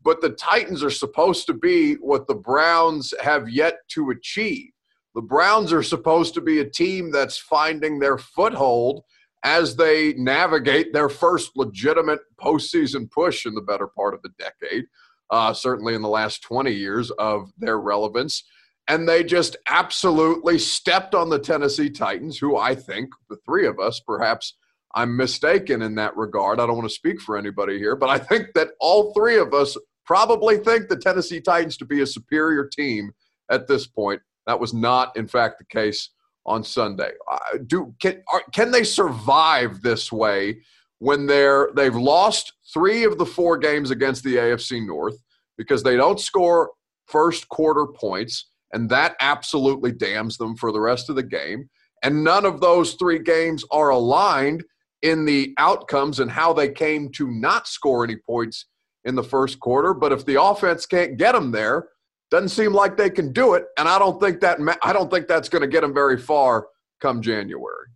[0.03, 4.72] but the Titans are supposed to be what the Browns have yet to achieve
[5.15, 9.03] the Browns are supposed to be a team that's finding their foothold
[9.45, 14.85] as they navigate their first legitimate postseason push in the better part of the decade,
[15.31, 18.45] uh, certainly in the last 20 years of their relevance.
[18.89, 23.79] And they just absolutely stepped on the Tennessee Titans, who I think, the three of
[23.79, 24.57] us, perhaps
[24.95, 26.61] I'm mistaken in that regard.
[26.61, 29.55] I don't want to speak for anybody here, but I think that all three of
[29.55, 33.13] us probably think the Tennessee Titans to be a superior team
[33.51, 36.11] at this point that was not, in fact, the case
[36.47, 37.11] on Sunday.
[37.31, 40.61] Uh, do can are, can they survive this way
[40.99, 45.17] when they're they've lost three of the four games against the AFC North
[45.57, 46.71] because they don't score
[47.07, 51.69] first quarter points, and that absolutely damns them for the rest of the game.
[52.03, 54.65] And none of those three games are aligned
[55.03, 58.67] in the outcomes and how they came to not score any points
[59.05, 59.95] in the first quarter.
[59.95, 61.89] But if the offense can't get them there,
[62.33, 65.29] doesn't seem like they can do it, and I don't think that I don't think
[65.29, 66.67] that's going to get them very far
[67.01, 67.89] come January.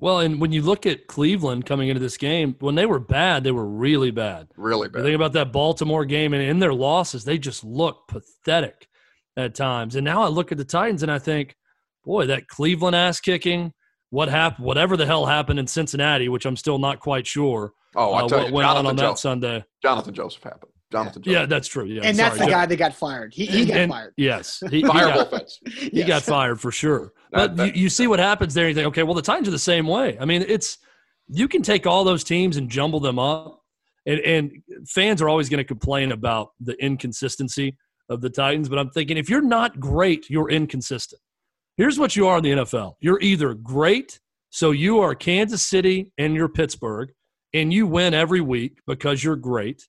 [0.00, 3.44] Well, and when you look at Cleveland coming into this game, when they were bad,
[3.44, 4.48] they were really bad.
[4.56, 4.98] Really bad.
[4.98, 8.88] You think about that Baltimore game, and in their losses, they just look pathetic
[9.36, 9.94] at times.
[9.94, 11.54] And now I look at the Titans and I think,
[12.04, 13.72] boy, that Cleveland ass kicking,
[14.10, 17.72] what happened, whatever the hell happened in Cincinnati, which I'm still not quite sure.
[17.94, 19.64] Oh, I uh, tell what you, went on Johnathan on that Joseph, Sunday.
[19.84, 20.72] Johnathan Joseph happened.
[20.94, 21.26] Johnathan Joseph.
[21.26, 21.84] Yeah, that's true.
[21.84, 22.46] Yeah, and that's sorry.
[22.48, 23.32] the guy that got fired.
[23.34, 24.14] He, he And- got and- fired.
[24.16, 25.58] Yes, he, he Fireable got, offense.
[25.64, 26.08] he Yes.
[26.08, 27.12] got fired for sure.
[27.32, 28.66] That- But that- you, you see what happens there.
[28.66, 30.16] And you think, okay, well, the Titans are the same way.
[30.20, 30.78] I mean, it's
[31.28, 33.60] you can take all those teams and jumble them up,
[34.06, 34.52] and, and
[34.88, 37.76] fans are always going to complain about the inconsistency
[38.10, 38.68] of the Titans.
[38.68, 41.20] But I'm thinking, if you're not great, you're inconsistent.
[41.76, 44.20] Here's what you are in the NFL: you're either great,
[44.50, 47.10] so you are Kansas City and you're Pittsburgh,
[47.54, 49.88] and you win every week because you're great,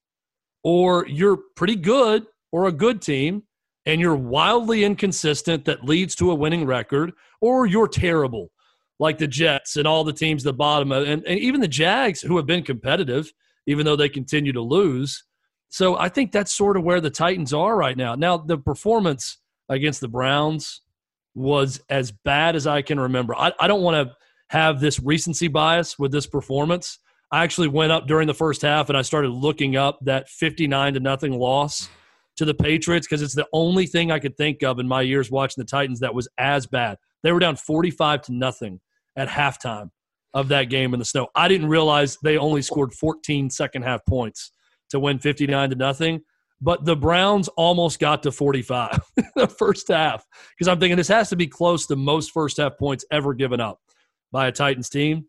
[0.66, 3.40] or you're pretty good or a good team
[3.86, 8.50] and you're wildly inconsistent that leads to a winning record, or you're terrible,
[8.98, 12.20] like the Jets and all the teams at the bottom, and, and even the Jags,
[12.20, 13.32] who have been competitive,
[13.68, 15.22] even though they continue to lose.
[15.68, 18.16] So I think that's sort of where the Titans are right now.
[18.16, 19.38] Now, the performance
[19.68, 20.80] against the Browns
[21.36, 23.36] was as bad as I can remember.
[23.36, 24.16] I, I don't want to
[24.48, 26.98] have this recency bias with this performance.
[27.32, 30.94] I actually went up during the first half and I started looking up that 59
[30.94, 31.88] to nothing loss
[32.36, 35.30] to the Patriots because it's the only thing I could think of in my years
[35.30, 36.98] watching the Titans that was as bad.
[37.22, 38.80] They were down 45 to nothing
[39.16, 39.90] at halftime
[40.34, 41.28] of that game in the snow.
[41.34, 44.52] I didn't realize they only scored 14 second half points
[44.90, 46.20] to win 59 to nothing.
[46.60, 48.98] But the Browns almost got to 45
[49.36, 50.24] the first half
[50.56, 53.60] because I'm thinking this has to be close to most first half points ever given
[53.60, 53.80] up
[54.32, 55.26] by a Titans team.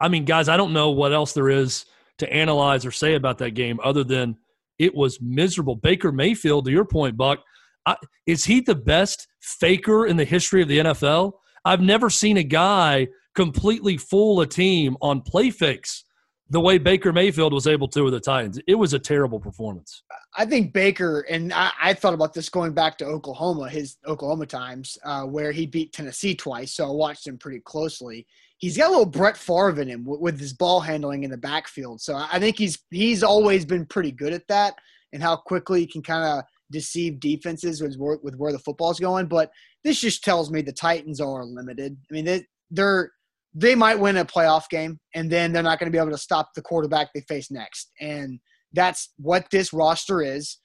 [0.00, 1.86] I mean, guys, I don't know what else there is
[2.18, 4.36] to analyze or say about that game other than
[4.78, 5.76] it was miserable.
[5.76, 7.40] Baker Mayfield, to your point, Buck,
[7.86, 11.32] I, is he the best faker in the history of the NFL?
[11.64, 16.04] I've never seen a guy completely fool a team on play fakes
[16.48, 18.60] the way Baker Mayfield was able to with the Titans.
[18.68, 20.04] It was a terrible performance.
[20.36, 24.46] I think Baker, and I, I thought about this going back to Oklahoma, his Oklahoma
[24.46, 26.74] times, uh, where he beat Tennessee twice.
[26.74, 28.26] So I watched him pretty closely.
[28.58, 31.36] He's got a little Brett Favre in him with, with his ball handling in the
[31.36, 32.00] backfield.
[32.00, 34.74] So I think he's he's always been pretty good at that
[35.12, 39.00] and how quickly he can kind of deceive defenses with where, with where the football's
[39.00, 39.26] going.
[39.26, 39.50] But
[39.84, 41.96] this just tells me the Titans are limited.
[42.10, 43.12] I mean, they, they're
[43.54, 46.18] they might win a playoff game, and then they're not going to be able to
[46.18, 47.90] stop the quarterback they face next.
[48.00, 48.38] And
[48.74, 50.58] that's what this roster is,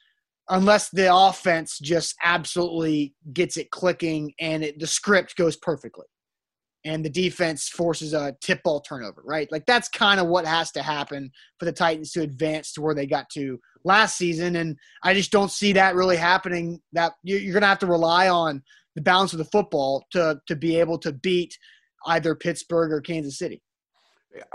[0.49, 6.05] unless the offense just absolutely gets it clicking and it, the script goes perfectly.
[6.84, 9.51] And the defense forces a tip ball turnover, right?
[9.51, 12.95] Like that's kind of what has to happen for the Titans to advance to where
[12.95, 14.55] they got to last season.
[14.55, 16.82] And I just don't see that really happening.
[16.93, 18.63] That you- you're going to have to rely on
[18.95, 21.57] the balance of the football to to be able to beat
[22.07, 23.61] either Pittsburgh or Kansas City.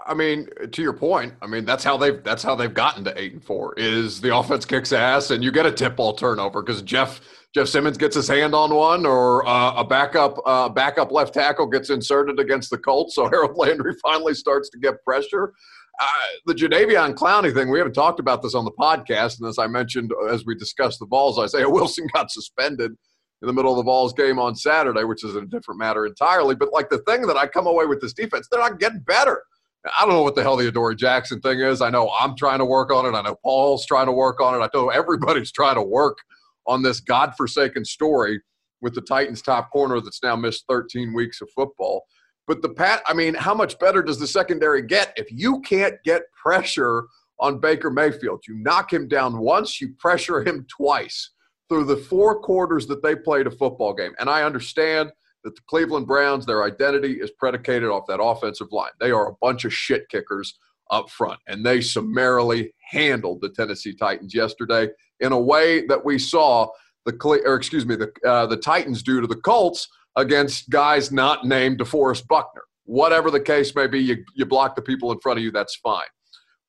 [0.07, 3.21] I mean, to your point, I mean that's how they've that's how they've gotten to
[3.21, 6.63] eight and four is the offense kicks ass and you get a tip ball turnover
[6.63, 7.21] because Jeff
[7.57, 11.67] Jeff Simmons gets his hand on one or uh, a backup uh, backup left tackle
[11.67, 15.55] gets inserted against the Colts, so Harold Landry finally starts to get pressure.
[15.99, 16.07] Uh,
[16.45, 19.69] the Jadeveon Clowney thing, we haven't talked about this on the podcast, and as I
[19.69, 22.91] mentioned as we discussed the Vols, Isaiah Wilson got suspended
[23.41, 26.55] in the middle of the Vols game on Saturday, which is a different matter entirely.
[26.55, 29.43] But like the thing that I come away with this defense, they're not getting better.
[29.99, 31.81] I don't know what the hell the Adoree Jackson thing is.
[31.81, 33.17] I know I'm trying to work on it.
[33.17, 34.63] I know Paul's trying to work on it.
[34.63, 36.19] I know everybody's trying to work
[36.67, 38.41] on this godforsaken story
[38.81, 42.05] with the Titans top corner that's now missed 13 weeks of football.
[42.47, 45.97] But the Pat, I mean, how much better does the secondary get if you can't
[46.05, 47.07] get pressure
[47.41, 48.45] on Baker Mayfield?
[48.47, 51.31] You knock him down once, you pressure him twice
[51.69, 54.13] through the four quarters that they played a football game.
[54.21, 55.11] And I understand
[55.43, 58.91] that the Cleveland Browns, their identity is predicated off that offensive line.
[59.01, 60.57] They are a bunch of shit kickers
[60.91, 64.89] up front, and they summarily handled the Tennessee Titans yesterday
[65.21, 66.69] in a way that we saw
[67.05, 71.45] the or excuse me the uh, the Titans do to the Colts against guys not
[71.45, 72.63] named DeForest Buckner.
[72.85, 75.51] Whatever the case may be, you you block the people in front of you.
[75.51, 76.07] That's fine,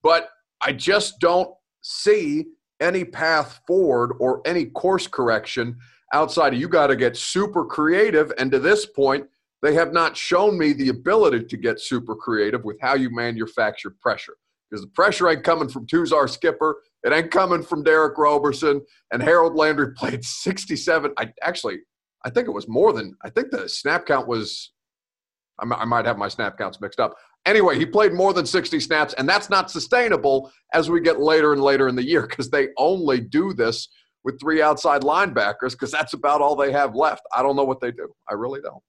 [0.03, 0.29] but
[0.61, 1.49] I just don't
[1.81, 2.45] see
[2.79, 5.77] any path forward or any course correction
[6.13, 8.31] outside of you got to get super creative.
[8.37, 9.25] And to this point,
[9.61, 13.95] they have not shown me the ability to get super creative with how you manufacture
[14.01, 14.35] pressure.
[14.69, 16.77] Because the pressure ain't coming from Tuzar Skipper.
[17.03, 18.81] It ain't coming from Derick Roberson.
[19.11, 21.13] And Harold Landry played 67.
[21.17, 21.79] I actually,
[22.25, 24.71] I think it was more than, I think the snap count was,
[25.59, 27.15] I might have my snap counts mixed up.
[27.45, 31.53] Anyway, he played more than 60 snaps, and that's not sustainable as we get later
[31.53, 33.87] and later in the year because they only do this
[34.23, 37.21] with three outside linebackers because that's about all they have left.
[37.35, 38.07] I don't know what they do.
[38.29, 38.83] I really don't.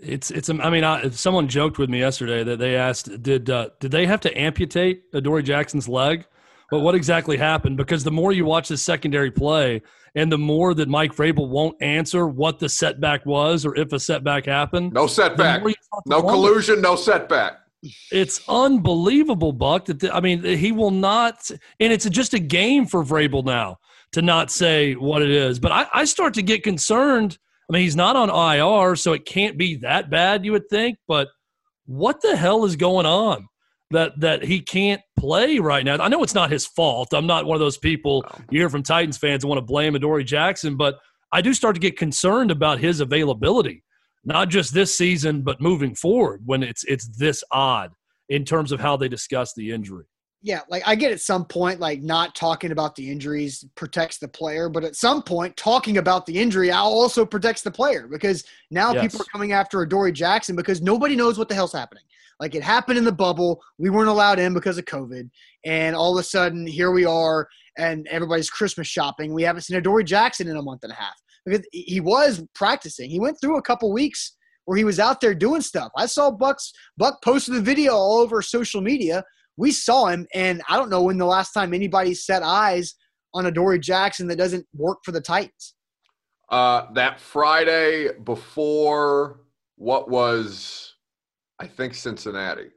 [0.00, 0.48] It's it's.
[0.50, 4.06] I mean, I, someone joked with me yesterday that they asked, did uh, did they
[4.06, 6.26] have to amputate Adoree Jackson's leg
[6.70, 7.76] But what exactly happened?
[7.76, 9.82] Because the more you watch the secondary play,
[10.14, 13.98] and the more that Mike Vrabel won't answer what the setback was or if a
[13.98, 15.62] setback happened, no setback,
[16.06, 17.58] no collusion, no setback.
[18.10, 19.86] It's unbelievable, Buck.
[19.86, 21.50] That the, I mean, he will not,
[21.80, 23.78] and it's just a game for Vrabel now
[24.12, 25.58] to not say what it is.
[25.58, 27.36] But I, I start to get concerned.
[27.68, 30.98] I mean, he's not on IR, so it can't be that bad, you would think.
[31.06, 31.28] But
[31.86, 33.48] what the hell is going on?
[33.94, 35.96] That that he can't play right now.
[35.96, 37.14] I know it's not his fault.
[37.14, 39.94] I'm not one of those people you hear from Titans fans who want to blame
[39.94, 40.98] Adoree Jackson, but
[41.32, 43.82] I do start to get concerned about his availability,
[44.24, 47.92] not just this season, but moving forward when it's it's this odd
[48.28, 50.04] in terms of how they discuss the injury.
[50.42, 54.28] Yeah, like I get at some point, like not talking about the injuries protects the
[54.28, 58.92] player, but at some point, talking about the injury also protects the player because now
[58.92, 59.02] yes.
[59.02, 62.04] people are coming after Adoree Jackson because nobody knows what the hell's happening.
[62.40, 63.62] Like it happened in the bubble.
[63.78, 65.28] We weren't allowed in because of COVID.
[65.64, 69.32] And all of a sudden, here we are, and everybody's Christmas shopping.
[69.32, 71.14] We haven't seen Adoree Jackson in a month and a half
[71.44, 73.10] because he was practicing.
[73.10, 75.90] He went through a couple weeks where he was out there doing stuff.
[75.96, 79.24] I saw Bucks Buck posted the video all over social media.
[79.56, 82.94] We saw him, and I don't know when the last time anybody set eyes
[83.34, 85.74] on Adoree Jackson that doesn't work for the Titans.
[86.48, 89.40] Uh, that Friday before
[89.76, 90.93] what was
[91.60, 92.70] I think Cincinnati,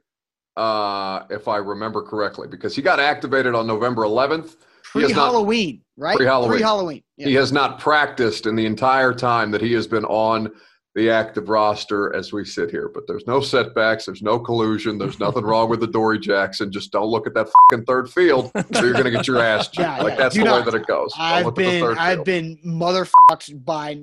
[0.56, 4.56] uh, if I remember correctly, because he got activated on November 11th.
[4.84, 6.16] Pre Halloween, right?
[6.16, 6.50] Pre Halloween.
[6.50, 7.02] Pre Halloween.
[7.16, 7.28] Yeah.
[7.28, 10.50] He has not practiced in the entire time that he has been on
[10.94, 12.90] the active roster as we sit here.
[12.92, 14.06] But there's no setbacks.
[14.06, 14.98] There's no collusion.
[14.98, 16.72] There's nothing wrong with Adoree Jackson.
[16.72, 19.68] Just don't look at that fucking third field, so you're going to get your ass.
[19.78, 20.16] Yeah, like yeah.
[20.16, 21.12] that's Do the not, way that it goes.
[21.16, 24.00] I've been I've been motherfucked by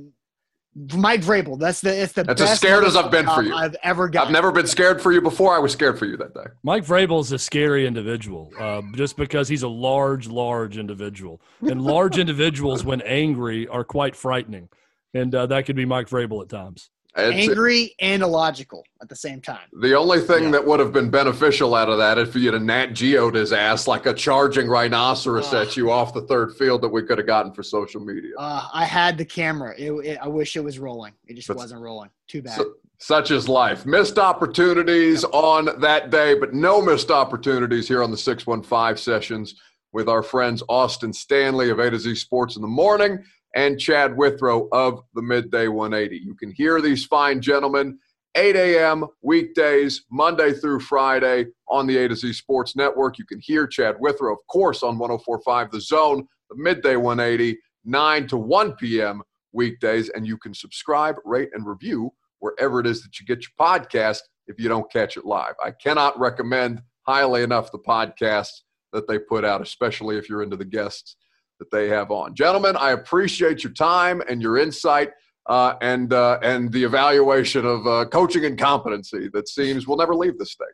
[0.76, 1.58] Mike Vrabel.
[1.58, 3.56] That's the it's the That's as scared as I've been for you.
[3.56, 4.28] I've ever got.
[4.28, 5.56] I've never been scared for you before.
[5.56, 6.48] I was scared for you that day.
[6.64, 11.82] Mike Vrabel is a scary individual, uh, just because he's a large, large individual, and
[11.82, 14.68] large individuals, when angry, are quite frightening,
[15.14, 16.90] and uh, that could be Mike Vrabel at times.
[17.18, 19.68] It's, angry and illogical at the same time.
[19.80, 20.52] The only thing yeah.
[20.52, 23.54] that would have been beneficial out of that, if you had a Nat Geo'd his
[23.54, 27.18] ass like a charging rhinoceros uh, at you off the third field, that we could
[27.18, 28.34] have gotten for social media.
[28.38, 29.74] Uh, I had the camera.
[29.78, 31.14] It, it, I wish it was rolling.
[31.26, 32.10] It just but, wasn't rolling.
[32.28, 32.58] Too bad.
[32.58, 33.86] So, such is life.
[33.86, 35.34] Missed opportunities yep.
[35.34, 39.56] on that day, but no missed opportunities here on the 615 sessions
[39.94, 43.24] with our friends Austin Stanley of A to Z Sports in the morning
[43.56, 46.18] and Chad Withrow of the Midday 180.
[46.18, 47.98] You can hear these fine gentlemen
[48.36, 49.06] 8 a.m.
[49.22, 53.18] weekdays, Monday through Friday on the A to Z Sports Network.
[53.18, 58.28] You can hear Chad Withrow, of course, on 1045 The Zone, the Midday 180, 9
[58.28, 59.22] to 1 p.m.
[59.54, 60.10] weekdays.
[60.10, 64.20] And you can subscribe, rate, and review wherever it is that you get your podcast
[64.48, 65.56] if you don't catch it live.
[65.64, 70.58] I cannot recommend highly enough the podcasts that they put out, especially if you're into
[70.58, 71.16] the guests
[71.60, 72.36] that they have on.
[72.36, 75.12] Gentlemen, I appreciate your time and your insight
[75.48, 80.16] uh, and uh, and the evaluation of uh, coaching and competency that seems will never
[80.16, 80.68] leave the state.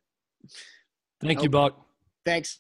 [1.20, 1.80] Thank you, Buck.
[2.26, 2.60] Thanks.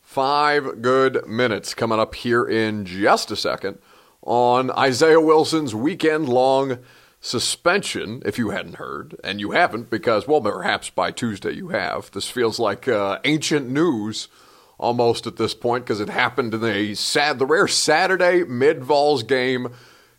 [0.00, 3.78] Five good minutes coming up here in just a second
[4.22, 6.78] on Isaiah Wilson's weekend long
[7.20, 12.10] suspension, if you hadn't heard, and you haven't because, well, perhaps by Tuesday you have.
[12.12, 14.28] This feels like uh, ancient news
[14.78, 19.22] almost at this point because it happened in the sad, the rare Saturday mid Vols
[19.22, 19.72] game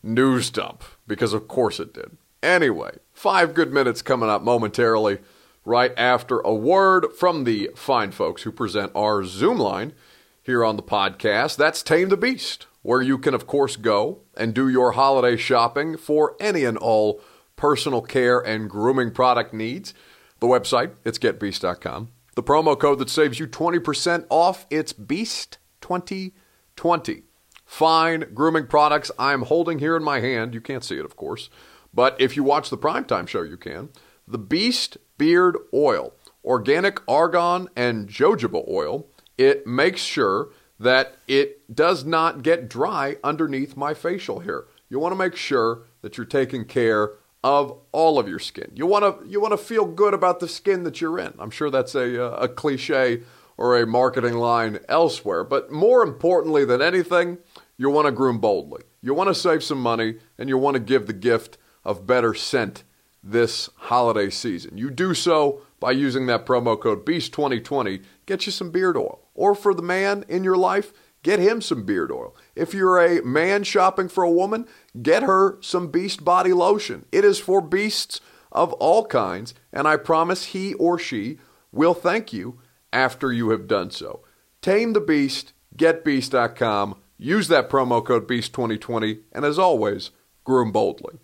[0.03, 2.17] news dump because of course it did.
[2.43, 5.19] Anyway, five good minutes coming up momentarily
[5.65, 9.93] right after a word from the fine folks who present our Zoom line
[10.41, 11.57] here on the podcast.
[11.57, 15.97] That's Tame the Beast, where you can, of course, go and do your holiday shopping
[15.97, 17.21] for any and all
[17.55, 19.93] personal care and grooming product needs.
[20.39, 22.09] The website, it's getbeast.com.
[22.39, 27.23] The promo code that saves you 20% off, it's BEAST2020.
[27.65, 30.53] Fine grooming products I'm holding here in my hand.
[30.53, 31.49] You can't see it, of course.
[31.93, 33.89] But if you watch the primetime show, you can.
[34.25, 36.13] The Beast Beard Oil,
[36.45, 39.07] organic argan and jojoba oil.
[39.37, 44.63] It makes sure that it does not get dry underneath my facial hair.
[44.87, 48.71] You want to make sure that you're taking care of all of your skin.
[48.73, 51.33] You want to you want to feel good about the skin that you're in.
[51.39, 53.21] I'm sure that's a a cliche
[53.57, 57.37] or a marketing line elsewhere, but more importantly than anything,
[57.77, 58.83] you want to groom boldly.
[59.01, 62.33] You want to save some money and you want to give the gift of better
[62.33, 62.83] scent
[63.23, 64.77] this holiday season.
[64.77, 68.03] You do so by using that promo code BEAST2020.
[68.25, 69.19] Get you some beard oil.
[69.33, 72.35] Or for the man in your life, get him some beard oil.
[72.59, 74.67] If you're a man shopping for a woman,
[75.01, 77.05] get her some Beast body lotion.
[77.11, 78.19] It is for beasts
[78.51, 81.39] of all kinds, and I promise he or she
[81.71, 82.59] will thank you
[82.91, 84.21] after you have done so.
[84.61, 86.95] Tame the Beast, getbeast.com.
[87.17, 90.11] Use that promo code BEAST2020, and as always,
[90.43, 91.19] groom boldly.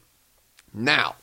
[0.74, 1.16] Now,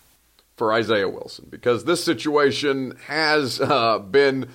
[0.57, 4.49] for Isaiah Wilson, because this situation has uh, been,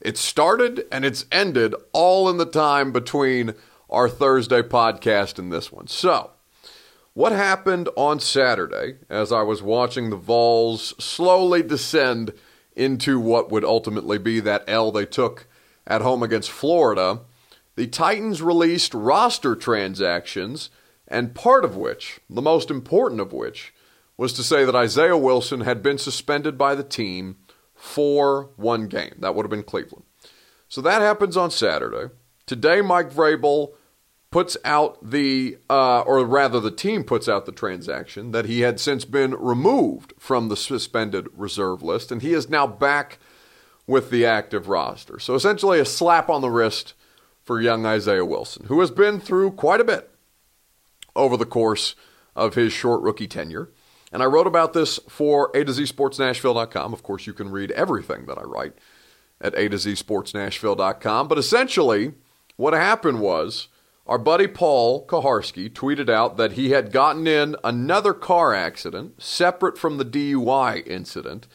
[0.00, 3.54] it started and it's ended all in the time between
[3.94, 5.86] our Thursday podcast and this one.
[5.86, 6.32] So,
[7.14, 12.32] what happened on Saturday as I was watching the Vols slowly descend
[12.74, 15.46] into what would ultimately be that L they took
[15.86, 17.20] at home against Florida?
[17.76, 20.70] The Titans released roster transactions,
[21.06, 23.72] and part of which, the most important of which,
[24.16, 27.36] was to say that Isaiah Wilson had been suspended by the team
[27.74, 29.14] for one game.
[29.18, 30.04] That would have been Cleveland.
[30.68, 32.12] So that happens on Saturday.
[32.46, 33.74] Today, Mike Vrabel
[34.34, 38.80] puts out the, uh, or rather, the team puts out the transaction that he had
[38.80, 43.20] since been removed from the suspended reserve list, and he is now back
[43.86, 45.20] with the active roster.
[45.20, 46.94] So essentially, a slap on the wrist
[47.44, 50.10] for young Isaiah Wilson, who has been through quite a bit
[51.14, 51.94] over the course
[52.34, 53.70] of his short rookie tenure.
[54.10, 56.92] And I wrote about this for A to Z Sports Nashville.com.
[56.92, 58.72] Of course, you can read everything that I write
[59.40, 61.28] at A to Z Sports Nashville.com.
[61.28, 62.14] But essentially,
[62.56, 63.68] what happened was
[64.06, 69.78] our buddy Paul Kuharsky tweeted out that he had gotten in another car accident separate
[69.78, 71.46] from the DUI incident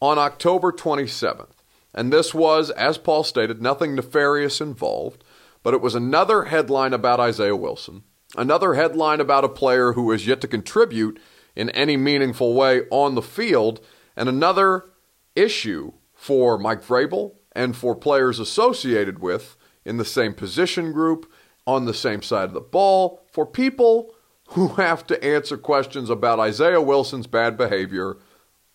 [0.00, 1.56] on October 27th.
[1.92, 5.24] And this was, as Paul stated, nothing nefarious involved,
[5.64, 8.04] but it was another headline about Isaiah Wilson,
[8.36, 11.18] another headline about a player who has yet to contribute
[11.56, 13.80] in any meaningful way on the field,
[14.16, 14.84] and another
[15.34, 21.28] issue for Mike Vrabel and for players associated with in the same position group,
[21.68, 24.14] on the same side of the ball, for people
[24.52, 28.16] who have to answer questions about Isaiah Wilson's bad behavior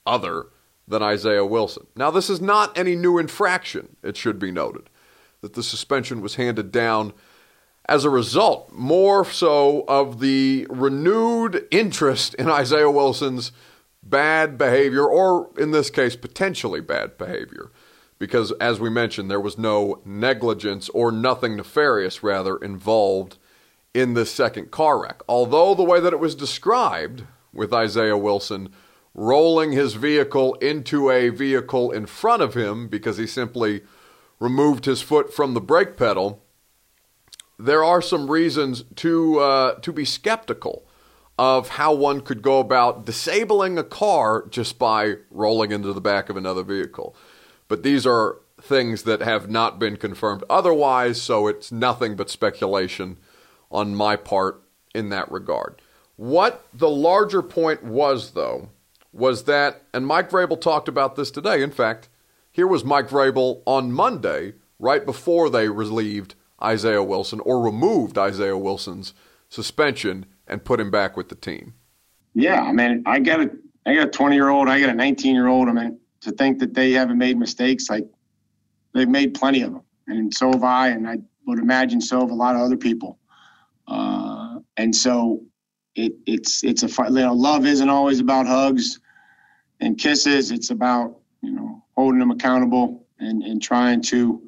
[0.05, 0.45] other
[0.87, 1.87] than Isaiah Wilson.
[1.95, 4.91] Now, this is not any new infraction, it should be noted,
[5.41, 7.13] that the suspension was handed down
[7.89, 13.51] as a result, more so of the renewed interest in Isaiah Wilson's
[14.03, 17.71] bad behavior, or in this case, potentially bad behavior.
[18.24, 23.38] Because, as we mentioned, there was no negligence or nothing nefarious, rather, involved
[23.93, 25.21] in this second car wreck.
[25.28, 28.69] Although the way that it was described with Isaiah Wilson
[29.13, 33.82] rolling his vehicle into a vehicle in front of him because he simply
[34.39, 36.41] removed his foot from the brake pedal
[37.59, 40.88] there are some reasons to uh, to be skeptical
[41.38, 46.30] of how one could go about disabling a car just by rolling into the back
[46.30, 47.15] of another vehicle.
[47.68, 53.18] But these are things that have not been confirmed otherwise, so it's nothing but speculation
[53.72, 54.61] on my part
[54.93, 55.82] in that regard.
[56.16, 58.70] What the larger point was, though,
[59.11, 61.61] was that, and Mike Vrabel talked about this today.
[61.61, 62.09] In fact,
[62.51, 68.57] here was Mike Vrabel on Monday, right before they relieved Isaiah Wilson or removed Isaiah
[68.57, 69.14] Wilson's
[69.49, 71.74] suspension and put him back with the team?
[72.34, 73.51] Yeah, I mean, I got a
[73.86, 75.68] I got a 20 year old, I got a 19 year old.
[75.68, 78.05] I mean, to think that they haven't made mistakes, like
[78.93, 82.32] they've made plenty of them, and so have I, and I would imagine so have
[82.32, 83.19] a lot of other people.
[83.88, 85.43] Uh, and so
[85.95, 88.99] it, it's it's a you know love isn't always about hugs
[89.80, 90.51] and kisses.
[90.51, 94.41] It's about you know holding them accountable and and trying to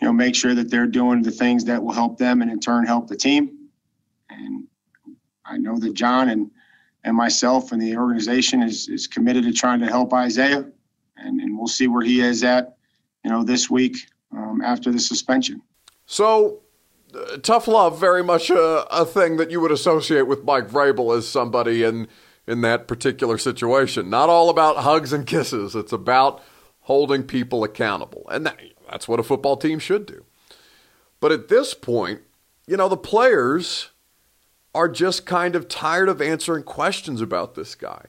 [0.00, 2.58] you know, make sure that they're doing the things that will help them and in
[2.58, 3.68] turn help the team.
[4.30, 4.66] And
[5.44, 6.50] I know that Jon and
[7.04, 10.66] and myself and the organization is is committed to trying to help Isaiah,
[11.20, 12.76] and, and we'll see where he is at,
[13.24, 13.96] you know, this week
[14.32, 15.62] um, after the suspension.
[16.06, 16.60] So.
[17.12, 21.18] Uh, tough love, very much a, a thing that you would associate with Mike Vrabel
[21.18, 22.06] as somebody in
[22.46, 24.08] in that particular situation.
[24.08, 25.74] Not all about hugs and kisses.
[25.74, 26.40] It's about
[26.82, 30.24] holding people accountable, and that, that's what a football team should do.
[31.18, 32.22] But at this point,
[32.66, 33.90] you know, the players
[34.72, 38.06] are just kind of tired of answering questions about this guy.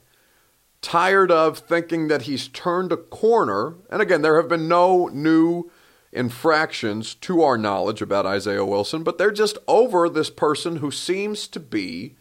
[0.82, 3.74] Tired of thinking that he's turned a corner.
[3.88, 5.70] And again, there have been no new
[6.12, 11.48] infractions to our knowledge about Isaiah Wilson, but they're just over this person who seems
[11.48, 12.16] to be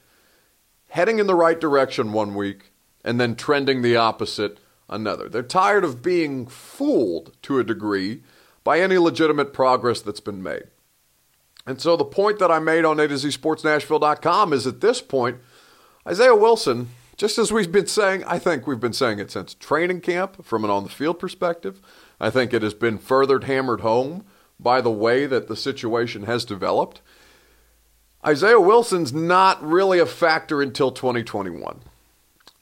[0.89, 2.72] heading in the right direction one week
[3.03, 4.59] and then trending the opposite
[4.89, 5.28] another.
[5.28, 8.22] They're tired of being fooled to a degree
[8.64, 10.64] by any legitimate progress that's been made.
[11.66, 15.01] And so the point that I made on A to Z SportsNashville.com is at this
[15.01, 15.38] point,
[16.07, 16.89] Isaiah Wilson,
[17.22, 20.63] just as we've been saying, I think we've been saying it since training camp from
[20.63, 21.80] an on the field perspective.
[22.19, 24.26] I think it has been furthered hammered home
[24.59, 27.01] by the way that the situation has developed.
[28.26, 31.82] Isaiah Wilson's not really a factor until 2021.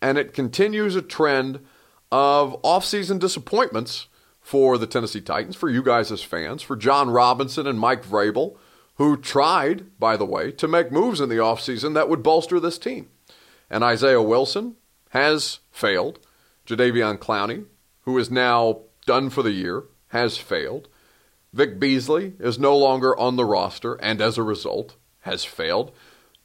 [0.02, 1.66] And it continues a trend
[2.12, 4.08] of offseason disappointments
[4.42, 8.58] for the Tennessee Titans, for you guys as fans, for Jon Robinson and Mike Vrabel,
[8.96, 12.78] who tried, by the way, to make moves in the offseason that would bolster this
[12.78, 13.08] team.
[13.70, 14.76] And Isaiah Wilson
[15.10, 16.20] has failed.
[16.66, 17.66] Jadeveon Clowney,
[18.02, 20.88] who is now done for the year, has failed.
[21.52, 25.92] Vic Beasley is no longer on the roster and as a result has failed.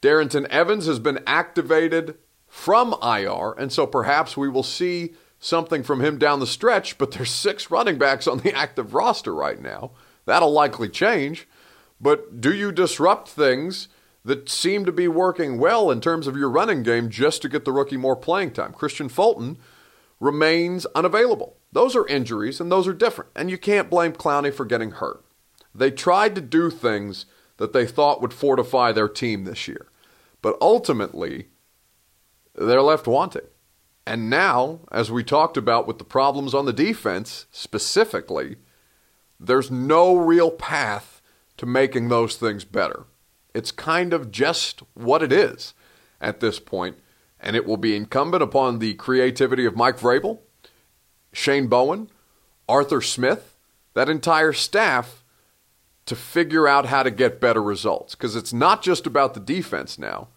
[0.00, 2.16] Darrynton Evans has been activated
[2.46, 7.12] from IR, and so perhaps we will see something from him down the stretch, but
[7.12, 9.90] there's six running backs on the active roster right now.
[10.24, 11.46] That'll likely change.
[12.00, 13.88] But do you disrupt things
[14.24, 17.64] that seem to be working well in terms of your running game just to get
[17.64, 18.72] the rookie more playing time?
[18.72, 19.58] Kristian Fulton
[20.20, 21.58] remains unavailable.
[21.72, 23.30] Those are injuries and those are different.
[23.36, 25.24] And you can't blame Clowney for getting hurt.
[25.74, 29.88] They tried to do things that they thought would fortify their team this year.
[30.40, 31.48] But ultimately,
[32.54, 33.46] they're left wanting.
[34.06, 38.56] And now, as we talked about with the problems on the defense specifically,
[39.40, 41.22] there's no real path
[41.56, 43.04] to making those things better.
[43.54, 45.74] It's kind of just what it is
[46.20, 46.96] at this point,
[47.38, 50.40] and it will be incumbent upon the creativity of Mike Vrabel,
[51.32, 52.10] Shane Bowen,
[52.68, 53.56] Arthur Smith,
[53.94, 55.22] that entire staff
[56.06, 58.14] to figure out how to get better results.
[58.14, 60.28] Because it's not just about the defense now,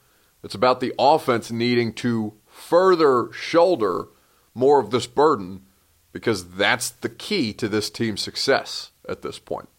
[0.43, 4.07] it's about the offense needing to further shoulder
[4.53, 5.63] more of this burden
[6.11, 9.69] because that's the key to this team's success at this point.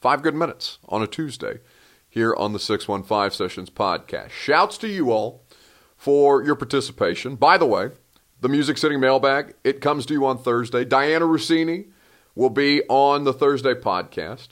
[0.00, 1.60] Five good minutes on a Tuesday
[2.10, 4.30] here on the 615 Sessions podcast.
[4.30, 5.44] Shouts to you all
[5.96, 7.36] for your participation.
[7.36, 7.90] By the way,
[8.40, 10.84] the Music City mailbag, it comes to you on Thursday.
[10.84, 11.86] Dianna Russini
[12.34, 14.48] will be on the Thursday podcast.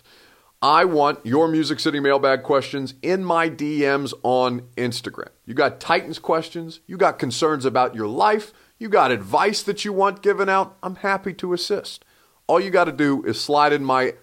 [0.61, 5.29] I want your Music City mailbag questions in my DMs on Instagram.
[5.47, 9.93] You got Titans questions, you got concerns about your life, you got advice that you
[9.93, 10.77] want given out.
[10.83, 12.05] I'm happy to assist.
[12.47, 14.15] All you got to do is slide in my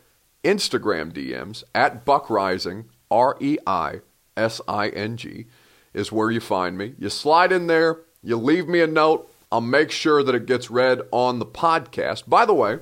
[0.43, 4.01] Instagram DMs at Buck Reising, R E I
[4.37, 5.45] S I N G,
[5.93, 6.93] is where you find me.
[6.97, 9.31] You slide in there, you leave me a note.
[9.51, 12.27] I'll make sure that it gets read on the podcast.
[12.27, 12.79] By the way,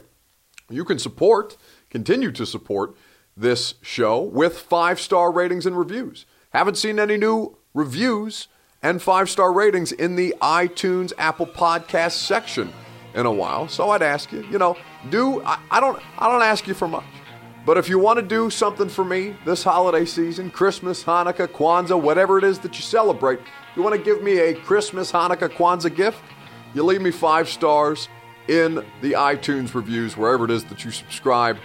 [0.70, 1.58] you can support,
[1.90, 2.96] continue to support
[3.36, 6.26] this show with five star ratings and reviews.
[6.52, 8.48] Haven't seen any new reviews
[8.82, 12.72] and five star ratings in the iTunes Apple Podcast section
[13.14, 13.68] in a while.
[13.68, 14.78] So I'd ask you, you know,
[15.10, 17.04] do I, I don't I don't ask you for much.
[17.66, 22.02] But if you want to do something for me this holiday season, Christmas, Hanukkah, Kwanzaa,
[22.02, 23.40] whatever it is that you celebrate,
[23.78, 26.22] you want to give me a Christmas, Hanukkah, Kwanzaa gift,
[26.74, 28.10] you leave me five stars
[28.50, 31.58] in the iTunes reviews, wherever it is that you subscribe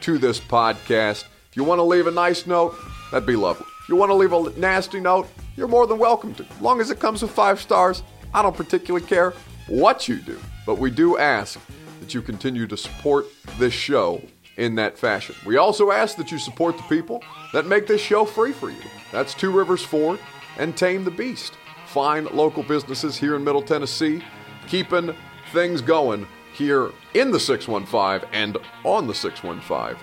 [0.00, 1.24] to this podcast.
[1.50, 2.74] If you want to leave a nice note,
[3.10, 3.66] that'd be lovely.
[3.82, 6.44] If you want to leave a nasty note, you're more than welcome to.
[6.44, 9.34] As long as it comes with five stars, I don't particularly care
[9.68, 10.40] what you do.
[10.64, 11.60] But we do ask
[12.00, 13.26] that you continue to support
[13.58, 14.22] this show
[14.56, 15.34] in that fashion.
[15.44, 17.22] We also ask that you support the people
[17.52, 18.82] that make this show free for you.
[19.10, 20.18] That's Two Rivers Ford
[20.58, 21.54] and Tame the Beast.
[21.86, 24.22] Fine local businesses here in Middle Tennessee,
[24.66, 25.14] keeping
[25.52, 29.96] things going here in the 615 and on the 615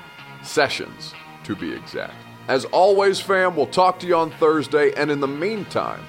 [0.43, 2.13] sessions, to be exact.
[2.47, 6.03] As always, fam, we'll talk to you on Thursday, and in the meantime,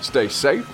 [0.00, 0.68] stay safe,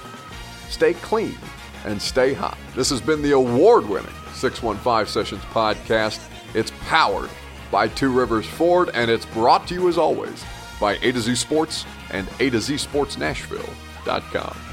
[0.71, 1.37] stay clean,
[1.85, 2.57] and stay hot.
[2.75, 6.21] This has been the award winning 615 Sessions podcast.
[6.55, 7.31] It's powered
[7.71, 10.45] by Two Rivers Ford, and it's brought to you as always
[10.81, 14.72] by A to Z Sports and A to Z Sports Nashville.com.